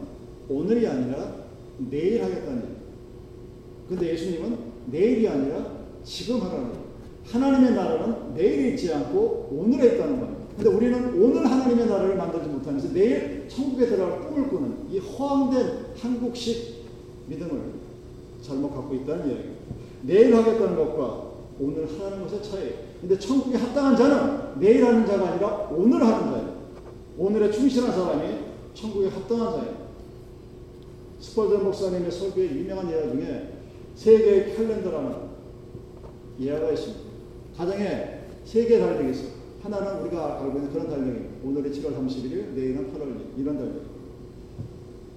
오늘이 0.49 0.87
아니라 0.87 1.35
내일 1.79 2.23
하겠다는 2.23 2.57
얘기예요. 2.59 2.81
근데 3.89 4.13
예수님은 4.13 4.59
내일이 4.87 5.29
아니라 5.29 5.67
지금 6.05 6.41
하라는 6.43 6.69
거예요. 6.69 6.91
하나님의 7.27 7.75
나라는 7.75 8.35
내일에 8.35 8.71
있지 8.71 8.93
않고 8.93 9.49
오늘에 9.53 9.95
있다는 9.95 10.21
거예요. 10.21 10.37
근데 10.57 10.71
우리는 10.71 11.23
오늘 11.23 11.45
하나님의 11.51 11.87
나라를 11.87 12.17
만들지 12.17 12.49
못하면서 12.49 12.93
내일 12.93 13.49
천국에 13.49 13.87
들어갈 13.87 14.29
꿈을 14.29 14.49
꾸는 14.49 14.77
이 14.91 14.99
허황된 14.99 15.95
한국식 15.97 16.85
믿음을 17.29 17.63
잘못 18.43 18.75
갖고 18.75 18.95
있다는 18.95 19.29
이야기예요. 19.29 19.55
내일 20.03 20.35
하겠다는 20.35 20.77
것과 20.77 21.31
오늘 21.61 21.87
하는 21.87 22.27
것의 22.27 22.43
차이. 22.43 22.75
근데 23.01 23.19
천국에 23.19 23.57
합당한 23.57 23.97
자는 23.97 24.59
내일 24.59 24.85
하는 24.85 25.07
자가 25.07 25.29
아니라 25.29 25.69
오늘 25.71 26.03
하는 26.03 26.33
자예요. 26.33 26.61
오늘에 27.17 27.51
충실한 27.51 27.93
사람이 27.93 28.39
천국에 28.75 29.09
합당한 29.09 29.61
자예요. 29.61 29.91
스펄전 31.21 31.65
목사님의 31.65 32.11
설교에 32.11 32.47
유명한 32.47 32.91
예화 32.91 33.13
중에 33.13 33.53
세계의 33.95 34.57
캘린더라는 34.57 35.31
예화가 36.41 36.71
있습니다. 36.73 37.01
가정에 37.57 38.21
세 38.45 38.65
개의 38.65 38.81
달력이 38.81 39.11
있어요. 39.11 39.31
하나는 39.63 40.03
우리가 40.03 40.41
알고 40.41 40.59
있는 40.59 40.73
그런 40.73 40.89
달력이에요. 40.89 41.29
오늘이 41.45 41.71
7월 41.71 41.95
31일, 41.99 42.55
내일은 42.55 42.91
8월 42.93 43.03
1일, 43.03 43.39
이런 43.39 43.59
달력. 43.59 43.90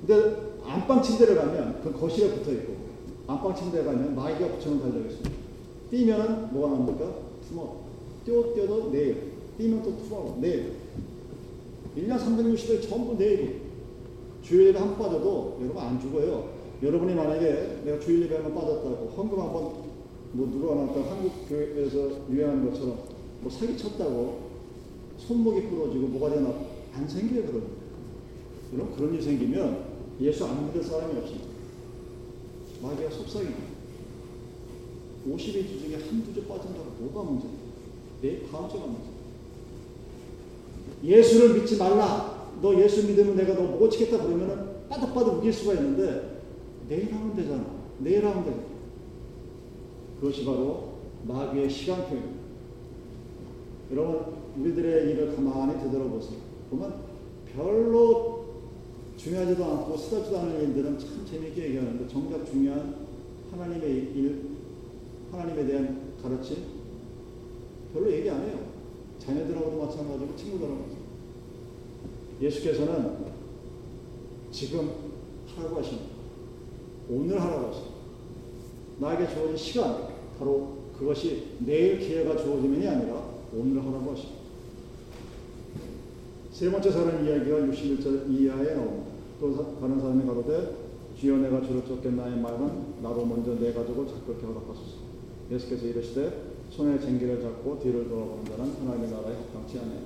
근데 0.06 0.54
안방 0.66 1.02
침대를 1.02 1.36
가면 1.36 1.82
그 1.84 1.94
거실에 1.94 2.36
붙어 2.36 2.52
있고, 2.52 2.76
안방 3.28 3.56
침대에 3.56 3.84
가면 3.84 4.16
마귀가 4.16 4.56
붙여놓은 4.56 4.82
달력이 4.82 5.10
있습니다. 5.10 5.32
뛰면은 5.90 6.54
뭐가 6.54 6.76
나옵니까? 6.76 7.14
투머. 7.48 7.84
뛰어, 8.26 8.54
뛰어도 8.54 8.92
내일. 8.92 9.32
뛰면 9.58 9.84
또 9.84 9.98
투머, 9.98 10.38
내일. 10.40 10.74
1년 11.98 12.18
360일 12.18 12.90
전부 12.90 13.16
내일이. 13.16 13.62
주일 14.42 14.68
예배 14.68 14.80
한번 14.80 14.98
빠져도 14.98 15.58
여러분 15.62 15.82
안 15.82 16.00
죽어요. 16.02 16.50
여러분이 16.82 17.14
만약에 17.16 17.82
내가 17.86 18.00
주일 18.00 18.24
예배 18.24 18.36
한번 18.36 18.56
빠졌다고 18.56 19.14
헌금 19.16 19.40
한번 19.40 19.94
뭐 20.34 20.48
누가 20.52 20.76
나왔다 20.76 21.12
한국 21.12 21.48
교회에서 21.48 22.28
유행하는 22.30 22.70
것처럼 22.70 22.98
뭐 23.40 23.52
사기 23.52 23.78
쳤다고 23.78 24.50
손목이 25.18 25.68
부러지고 25.68 26.08
뭐가 26.08 26.36
되나 26.36 26.54
안 26.94 27.08
생겨요 27.08 27.46
그런 27.46 27.64
그럼 28.72 28.94
그런 28.98 29.14
일 29.14 29.22
생기면 29.22 29.93
예수 30.22 30.46
안 30.46 30.68
믿을 30.68 30.84
사람이 30.84 31.18
없습니다. 31.20 31.48
마귀가 32.82 33.10
속삭이네. 33.10 33.74
50의 35.28 35.68
주 35.68 35.80
중에 35.80 35.96
한두 35.96 36.34
주 36.34 36.44
빠진다고 36.44 36.86
뭐가 37.00 37.30
문제야? 37.30 37.52
내 38.22 38.40
다음 38.50 38.70
주가 38.70 38.86
문제. 38.86 39.10
예수를 41.04 41.60
믿지 41.60 41.78
말라. 41.78 42.50
너 42.62 42.80
예수 42.82 43.08
믿으면 43.08 43.36
내가 43.36 43.54
너못 43.54 43.92
지겠다 43.92 44.24
그러면은 44.24 44.88
빠득빠득 44.90 45.36
우길 45.36 45.52
수가 45.52 45.74
있는데 45.74 46.42
내일 46.88 47.14
하면 47.14 47.36
되잖아. 47.36 47.66
내일 48.00 48.26
하면 48.26 48.44
되잖아. 48.44 48.64
그것이 50.20 50.46
바로 50.46 50.94
마귀의 51.26 51.70
시간표입니다. 51.70 52.44
여러분 53.92 54.44
우리들의 54.58 55.12
일을 55.12 55.36
가만히 55.36 55.82
되돌아보세요. 55.84 56.38
보면 56.70 56.94
별로 57.54 58.13
중요하지도 59.24 59.64
않고 59.64 59.96
쓰다지도 59.96 60.38
않은 60.38 60.62
일들은 60.62 61.00
참 61.00 61.26
재미있게 61.26 61.68
얘기하는데 61.68 62.08
정작 62.10 62.46
중요한 62.46 63.08
하나님의 63.52 63.90
일, 63.90 64.50
하나님에 65.32 65.66
대한 65.66 66.14
가르침 66.22 66.58
별로 67.94 68.12
얘기 68.12 68.30
안 68.30 68.42
해요. 68.42 68.60
자녀들하고도 69.20 69.78
마찬가지고 69.78 70.36
친구들하고 70.36 70.76
마찬가지고. 70.76 71.04
예수께서는 72.42 73.18
지금 74.52 74.92
하라고 75.56 75.78
하십니다. 75.78 76.06
오늘 77.10 77.40
하라고 77.40 77.68
하십니다. 77.68 77.94
나에게 79.00 79.34
주어진 79.34 79.56
시간, 79.56 80.08
바로 80.38 80.80
그것이 81.00 81.56
내일 81.60 81.98
기회가 81.98 82.36
주어지면이 82.36 82.86
아니라 82.86 83.24
오늘 83.56 83.80
하라고 83.86 84.12
하십니다. 84.12 84.44
세 86.52 86.70
번째 86.70 86.92
사람 86.92 87.26
이야기가 87.26 87.58
61절 87.58 88.30
이하에 88.30 88.76
나옵니다. 88.76 89.03
또 89.44 89.76
다른 89.78 90.00
사람이 90.00 90.26
가로되 90.26 90.74
주여 91.20 91.36
내가 91.40 91.62
주를 91.62 91.84
쫓겠나의 91.86 92.40
말은 92.40 93.02
나로 93.04 93.26
먼저 93.26 93.54
내 93.56 93.74
가족을 93.74 94.08
작곡해 94.08 94.40
허락하소서. 94.42 95.04
예수께서 95.52 95.86
이르시되 95.86 96.54
손에 96.70 96.98
쟁기를 96.98 97.42
잡고 97.42 97.78
뒤를 97.82 98.08
돌아보는 98.08 98.46
자는 98.46 98.74
하나님의 98.80 99.12
나라에 99.12 99.36
합당치 99.36 99.80
않아요. 99.80 100.00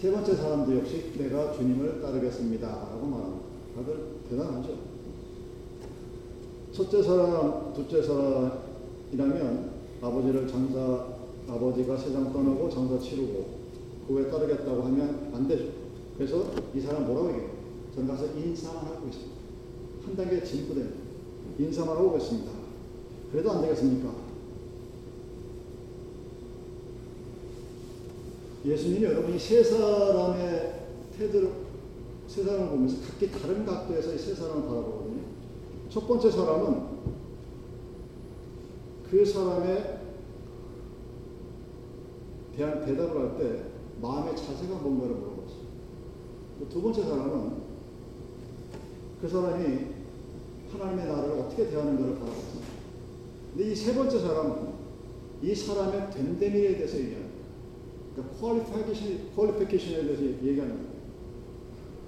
세 0.00 0.10
번째 0.10 0.34
사람도 0.34 0.78
역시 0.78 1.12
내가 1.16 1.52
주님을 1.52 2.02
따르겠습니다. 2.02 2.66
라고 2.66 3.06
말합니다. 3.06 3.44
다들 3.76 3.98
대단하죠. 4.28 4.74
첫째 6.72 7.02
사람, 7.04 7.72
둘째 7.72 8.02
사람이라면 8.02 9.70
아버지를 10.02 10.48
장사, 10.48 11.06
아버지가 11.48 11.96
세상 11.98 12.32
떠나고 12.32 12.68
장사 12.68 12.98
치르고 12.98 13.46
그 14.08 14.14
후에 14.14 14.28
따르겠다고 14.28 14.82
하면 14.82 15.30
안 15.32 15.46
되죠. 15.46 15.77
그래서 16.18 16.50
이 16.74 16.80
사람 16.80 17.06
뭐라고 17.06 17.30
얘기해요? 17.30 17.50
저는 17.94 18.08
가서 18.08 18.26
인사만 18.36 18.84
하고 18.84 19.06
있습니다. 19.06 19.34
한 20.04 20.16
단계 20.16 20.42
진부됩니다. 20.42 20.96
인사만 21.58 21.96
하고 21.96 22.16
있습니다. 22.16 22.50
그래도 23.32 23.52
안 23.52 23.62
되겠습니까? 23.62 24.12
예수님이 28.64 29.04
여러분이 29.04 29.38
세 29.38 29.62
사람의 29.62 30.86
태도를, 31.16 31.52
세 32.26 32.42
사람을 32.42 32.68
보면서 32.70 32.96
각기 33.06 33.30
다른 33.30 33.64
각도에서 33.64 34.12
이 34.14 34.18
세 34.18 34.34
사람을 34.34 34.62
바라보거든요. 34.68 35.22
첫 35.88 36.06
번째 36.06 36.30
사람은 36.30 36.98
그 39.10 39.24
사람의 39.24 39.98
대한 42.56 42.84
대답을 42.84 43.20
할 43.20 43.38
때 43.38 43.62
마음의 44.02 44.36
자세가 44.36 44.74
뭔가를 44.78 45.14
물어봤어요. 45.14 45.37
그두 46.58 46.82
번째 46.82 47.02
사람은 47.02 47.52
그 49.20 49.28
사람이 49.28 49.78
하나님의 50.72 51.06
나라를 51.06 51.32
어떻게 51.40 51.68
대하는가를 51.68 52.14
바라봤습니다. 52.18 52.68
근데 53.54 53.72
이 53.72 53.74
세 53.74 53.94
번째 53.94 54.18
사람은 54.18 54.68
이 55.42 55.54
사람의 55.54 56.10
됨됨이에 56.10 56.76
대해서 56.76 56.98
얘기합니다. 56.98 57.28
그러니까 58.14 58.36
퀄리피케이션, 58.40 59.34
퀄리피케이션에 59.36 60.02
대해서 60.04 60.22
얘기하는 60.24 60.74
거예요. 60.74 60.88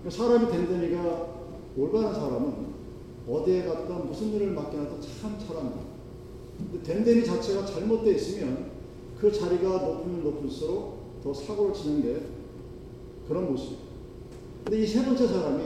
그러니까 0.02 0.10
사람이 0.10 0.50
됨됨이가 0.50 1.40
올바른 1.76 2.12
사람은 2.12 2.70
어디에 3.28 3.64
갔다 3.64 3.94
무슨 3.98 4.32
일을 4.32 4.50
맡겨놔도 4.52 5.00
참 5.00 5.38
잘한다. 5.38 5.78
근데 6.58 6.82
됨됨이 6.82 7.24
자체가 7.24 7.64
잘못되어 7.64 8.12
있으면 8.14 8.70
그 9.18 9.30
자리가 9.30 9.68
높으면 9.68 10.22
높을수록 10.24 11.20
더 11.22 11.32
사고를 11.32 11.72
치는 11.74 12.02
게 12.02 12.20
그런 13.28 13.50
모습. 13.50 13.89
근데 14.64 14.82
이 14.82 14.86
세 14.86 15.04
번째 15.04 15.26
사람이 15.26 15.62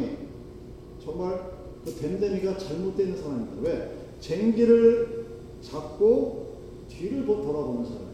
정말 1.04 1.52
그 1.84 1.92
됨됨이가 1.92 2.56
잘못되어 2.56 3.06
있는 3.06 3.20
사람입니다. 3.20 3.56
왜? 3.62 3.90
쟁기를 4.20 5.26
잡고 5.60 6.54
뒤를 6.88 7.26
돌아보는 7.26 7.84
사람. 7.84 8.04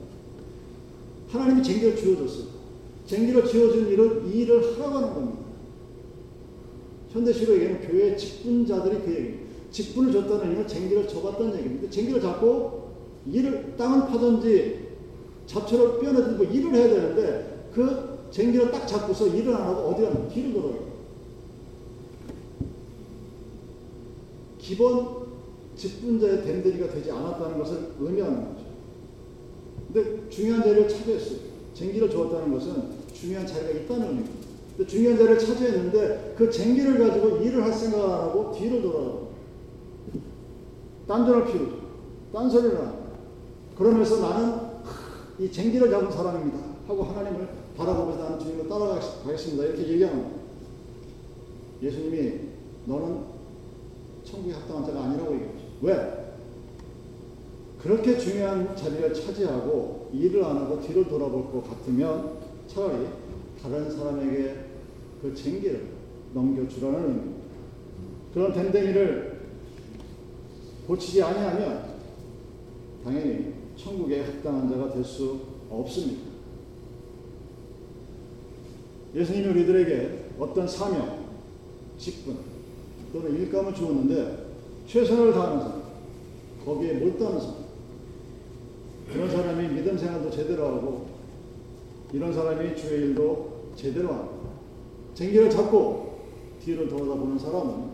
하나님이 1.28 1.62
쟁기를 1.62 1.96
쥐어줬어요. 1.96 2.46
쟁기를 3.06 3.46
쥐어준 3.46 3.88
일을 3.88 4.22
이 4.26 4.40
일을 4.40 4.74
하라고 4.78 4.96
하는 4.96 5.14
겁니다. 5.14 5.38
현대식으로 7.12 7.54
얘기하면 7.56 7.80
교회 7.86 8.16
직분자들이 8.16 8.98
그 9.04 9.14
얘기. 9.14 9.34
직분을 9.70 10.12
줬다는 10.12 10.42
의미는 10.46 10.66
쟁기를 10.66 11.06
접었다는 11.06 11.56
얘기입니다. 11.58 11.90
쟁기를 11.90 12.20
잡고 12.20 12.90
일을 13.26 13.76
땅을 13.76 14.08
파든지 14.08 14.88
잡초를 15.46 16.00
뼈내든지 16.00 16.44
뭐 16.44 16.46
일을 16.52 16.74
해야 16.74 16.88
되는데 16.88 17.68
그 17.72 18.09
쟁기를 18.30 18.70
딱 18.70 18.86
잡고서 18.86 19.28
일을 19.28 19.54
안 19.54 19.62
하고 19.62 19.88
어디 19.88 20.02
가면 20.02 20.28
뒤를 20.28 20.52
돌아요. 20.52 20.90
기본 24.58 25.20
직분자의 25.76 26.44
댐들이가 26.44 26.92
되지 26.92 27.10
않았다는 27.10 27.58
것을 27.58 27.92
의미하는 27.98 28.40
거죠. 28.44 28.64
근데 29.92 30.30
중요한 30.30 30.62
자리를 30.62 30.88
차지했어요. 30.88 31.38
쟁기를 31.74 32.10
주었다는 32.10 32.52
것은 32.52 32.82
중요한 33.12 33.46
자리가 33.46 33.70
있다는 33.70 34.08
의미입니다. 34.08 34.86
중요한 34.86 35.18
자리를 35.18 35.38
차지했는데 35.38 36.34
그 36.36 36.50
쟁기를 36.50 36.98
가지고 36.98 37.38
일을 37.38 37.64
할 37.64 37.72
생각을 37.72 38.04
안 38.04 38.20
하고 38.20 38.52
뒤를 38.52 38.82
돌아가고 38.82 39.30
딴전을 41.08 41.44
피우죠. 41.46 41.80
딴소리를 42.32 42.78
하고 42.78 42.98
그러면서 43.76 44.20
나는 44.20 44.60
이 45.38 45.50
쟁기를 45.50 45.90
잡은 45.90 46.10
사람입니다. 46.10 46.58
하고 46.86 47.02
하나님을 47.02 47.59
바라보면서 47.80 48.22
나는 48.22 48.38
주님을 48.38 48.68
따라가겠습니다. 48.68 49.64
이렇게 49.64 49.82
거예요. 49.84 50.40
예수님이 51.82 52.40
너는 52.84 53.24
천국에 54.22 54.52
합당한 54.52 54.84
자가 54.84 55.04
아니라고 55.04 55.34
얘기하죠. 55.34 55.58
왜? 55.80 56.34
그렇게 57.80 58.18
중요한 58.18 58.76
자리를 58.76 59.14
차지하고 59.14 60.10
일을 60.12 60.44
안 60.44 60.58
하고 60.58 60.80
뒤를 60.82 61.08
돌아볼 61.08 61.50
것 61.50 61.68
같으면 61.70 62.38
차라리 62.66 63.06
다른 63.62 63.90
사람에게 63.90 64.66
그 65.22 65.34
쟁기를 65.34 65.88
넘겨주라는 66.34 67.00
의미입니다. 67.00 67.40
그런 68.34 68.52
댐댕이를 68.52 69.40
고치지 70.86 71.22
아니하면 71.22 71.94
당연히 73.02 73.54
천국에 73.76 74.20
합당한 74.22 74.68
자가 74.68 74.92
될 74.92 75.02
수 75.02 75.40
없습니다. 75.70 76.29
예수님이 79.14 79.48
우리들에게 79.48 80.30
어떤 80.38 80.66
사명, 80.68 81.26
직분 81.98 82.36
또는 83.12 83.36
일감을 83.36 83.74
주었는데 83.74 84.46
최선을 84.86 85.32
다하는 85.32 85.60
사람, 85.60 85.82
거기에 86.64 86.94
몰두하는 86.94 87.40
사람, 87.40 87.54
그런 89.12 89.30
사람이 89.30 89.68
믿음 89.68 89.98
생활도 89.98 90.30
제대로 90.30 90.66
하고 90.66 91.06
이런 92.12 92.32
사람이 92.32 92.76
주의 92.76 93.08
일도 93.08 93.72
제대로 93.74 94.08
하고 94.08 94.40
쟁기를 95.14 95.50
잡고 95.50 96.20
뒤를 96.62 96.88
돌아보는 96.88 97.38
사람은 97.38 97.90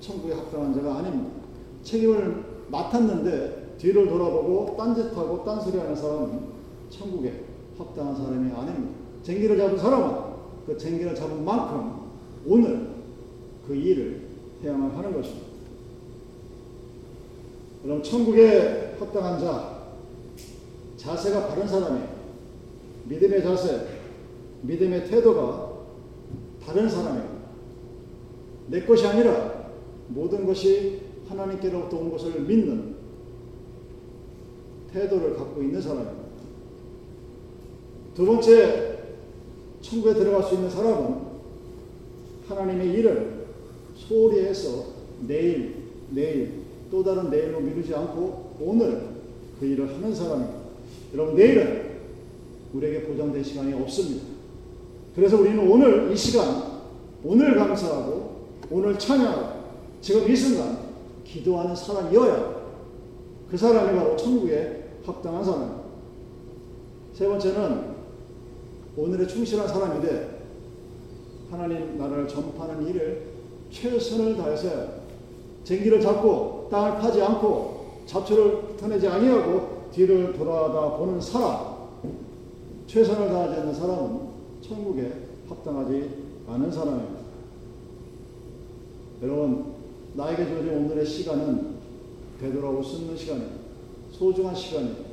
천국에 0.00 0.34
합당한 0.34 0.74
자가 0.74 0.98
아닙니다. 0.98 1.40
책임을 1.82 2.44
맡았는데 2.68 3.76
뒤를 3.78 4.08
돌아보고 4.08 4.76
딴짓하고 4.76 5.44
딴소리하는 5.44 5.96
사람은 5.96 6.40
천국에 6.90 7.44
합당한 7.76 8.14
사람이 8.14 8.52
아닙니다. 8.52 8.94
쟁기를 9.22 9.56
잡은 9.56 9.78
사람은 9.78 10.29
그 10.66 10.76
쟁기를 10.76 11.14
잡은 11.14 11.44
만큼 11.44 12.10
오늘 12.46 12.88
그 13.66 13.74
일을 13.74 14.20
해야만 14.62 14.90
하는 14.90 15.12
것입니다. 15.12 15.46
그럼 17.82 18.02
천국에 18.02 18.96
합당한 18.98 19.40
자, 19.40 19.80
자세가 20.96 21.48
바른 21.48 21.66
사람이 21.66 22.00
믿음의 23.06 23.42
자세, 23.42 23.86
믿음의 24.62 25.08
태도가 25.08 25.72
다른 26.64 26.88
사람입니다. 26.88 27.40
내 28.68 28.84
것이 28.84 29.06
아니라 29.06 29.70
모든 30.08 30.44
것이 30.44 31.00
하나님께로부터 31.28 31.96
온 31.96 32.10
것을 32.10 32.40
믿는 32.40 32.96
태도를 34.92 35.36
갖고 35.36 35.62
있는 35.62 35.80
사람입니다. 35.80 36.20
두 38.14 38.26
번째, 38.26 38.89
천국에 39.90 40.14
들어갈 40.14 40.44
수 40.44 40.54
있는 40.54 40.70
사람은 40.70 41.16
하나님의 42.48 42.90
일을 42.90 43.46
소홀히 43.96 44.44
해서 44.44 44.84
내일, 45.26 45.74
내일, 46.10 46.62
또 46.90 47.02
다른 47.02 47.28
내일로 47.28 47.58
미루지 47.60 47.92
않고 47.92 48.54
오늘 48.60 49.08
그 49.58 49.66
일을 49.66 49.92
하는 49.92 50.14
사람입니다. 50.14 50.54
여러분, 51.14 51.34
내일은 51.34 51.90
우리에게 52.72 53.02
보장된 53.02 53.42
시간이 53.42 53.72
없습니다. 53.74 54.26
그래서 55.16 55.40
우리는 55.40 55.68
오늘 55.68 56.12
이 56.12 56.16
시간, 56.16 56.82
오늘 57.24 57.56
감사하고, 57.56 58.46
오늘 58.70 58.96
찬양하고, 58.96 59.60
지금 60.00 60.30
이 60.30 60.36
순간 60.36 60.78
기도하는 61.24 61.74
사람이어야 61.74 62.60
그 63.50 63.56
사람이 63.56 63.98
바로 63.98 64.16
천국에 64.16 64.84
합당한 65.04 65.44
사람입니다. 65.44 65.80
세 67.12 67.26
번째는 67.26 67.89
오늘에 68.96 69.26
충실한 69.26 69.68
사람이 69.68 70.00
돼 70.02 70.40
하나님 71.50 71.98
나라를 71.98 72.28
전파하는 72.28 72.86
일을 72.88 73.26
최선을 73.70 74.36
다해서 74.36 74.68
쟁기를 75.64 76.00
잡고 76.00 76.68
땅을 76.70 77.00
파지 77.00 77.22
않고 77.22 78.02
잡초를 78.06 78.76
터내지 78.76 79.06
아니하고 79.06 79.88
뒤를 79.92 80.32
돌아다 80.32 80.96
보는 80.96 81.20
사람 81.20 81.88
최선을 82.86 83.28
다하지 83.28 83.60
않는 83.60 83.74
사람은 83.74 84.20
천국에 84.60 85.12
합당하지 85.48 86.10
않은 86.48 86.70
사람입니다. 86.70 87.20
여러분 89.22 89.74
나에게 90.14 90.46
주어진 90.46 90.76
오늘의 90.76 91.06
시간은 91.06 91.74
되돌아올 92.40 92.82
수 92.82 92.96
있는 92.96 93.16
시간입니다. 93.16 93.56
소중한 94.10 94.54
시간입니다. 94.54 95.04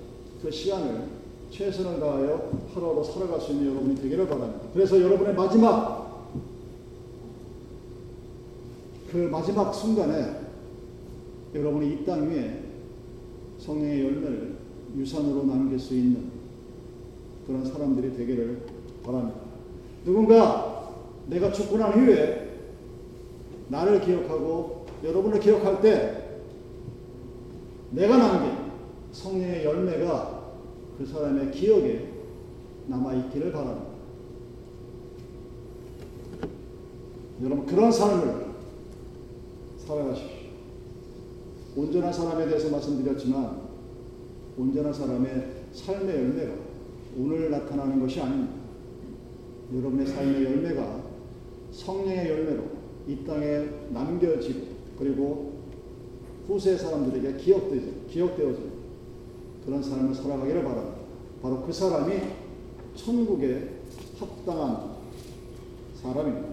그 0.41 0.49
시간을 0.49 1.16
최선을 1.51 1.99
다하여 1.99 2.51
하루하루 2.73 3.03
살아갈 3.03 3.39
수 3.39 3.51
있는 3.51 3.71
여러분이 3.71 3.95
되기를 3.95 4.27
바랍니다. 4.27 4.67
그래서 4.73 5.01
여러분의 5.01 5.33
마지막 5.33 6.07
그 9.11 9.17
마지막 9.17 9.73
순간에 9.73 10.41
여러분이 11.55 11.93
이 11.93 12.05
땅 12.05 12.29
위에 12.29 12.63
성령의 13.59 14.03
열매를 14.03 14.55
유산으로 14.97 15.45
남길 15.45 15.79
수 15.79 15.95
있는 15.95 16.29
그런 17.47 17.65
사람들이 17.65 18.15
되기를 18.15 18.61
바랍니다. 19.03 19.39
누군가 20.05 20.91
내가 21.27 21.51
죽고 21.51 21.77
난 21.77 21.93
후에 21.93 22.47
나를 23.69 24.01
기억하고 24.01 24.85
여러분을 25.03 25.39
기억할 25.39 25.81
때 25.81 26.41
내가 27.91 28.17
남긴 28.17 28.51
성령의 29.13 29.63
열매가 29.63 30.36
그 30.97 31.05
사람의 31.05 31.51
기억에 31.51 32.09
남아있기를 32.87 33.51
바랍니다. 33.51 33.87
여러분, 37.43 37.65
그런 37.67 37.91
삶을 37.91 38.47
살아가십시오. 39.77 40.37
온전한 41.75 42.11
사람에 42.11 42.47
대해서 42.47 42.71
말씀드렸지만, 42.71 43.61
온전한 44.57 44.91
사람의 44.91 45.65
삶의 45.73 46.15
열매가 46.15 46.53
오늘 47.15 47.51
나타나는 47.51 47.99
것이 47.99 48.19
아닙니다. 48.19 48.53
여러분의 49.75 50.07
삶의 50.07 50.43
열매가 50.43 51.03
성령의 51.71 52.29
열매로 52.29 52.63
이 53.07 53.23
땅에 53.23 53.69
남겨지고, 53.91 54.65
그리고 54.97 55.57
후세 56.47 56.75
사람들에게 56.75 57.37
기억되죠. 57.37 57.87
기억되어져 58.09 58.76
그런 59.67 59.83
삶을 59.83 60.15
살아가기를 60.15 60.63
바랍니다. 60.63 60.97
바로 61.41 61.61
그 61.61 61.73
사람이 61.73 62.13
천국에 62.95 63.81
합당한 64.17 64.95
사람입니다. 66.01 66.47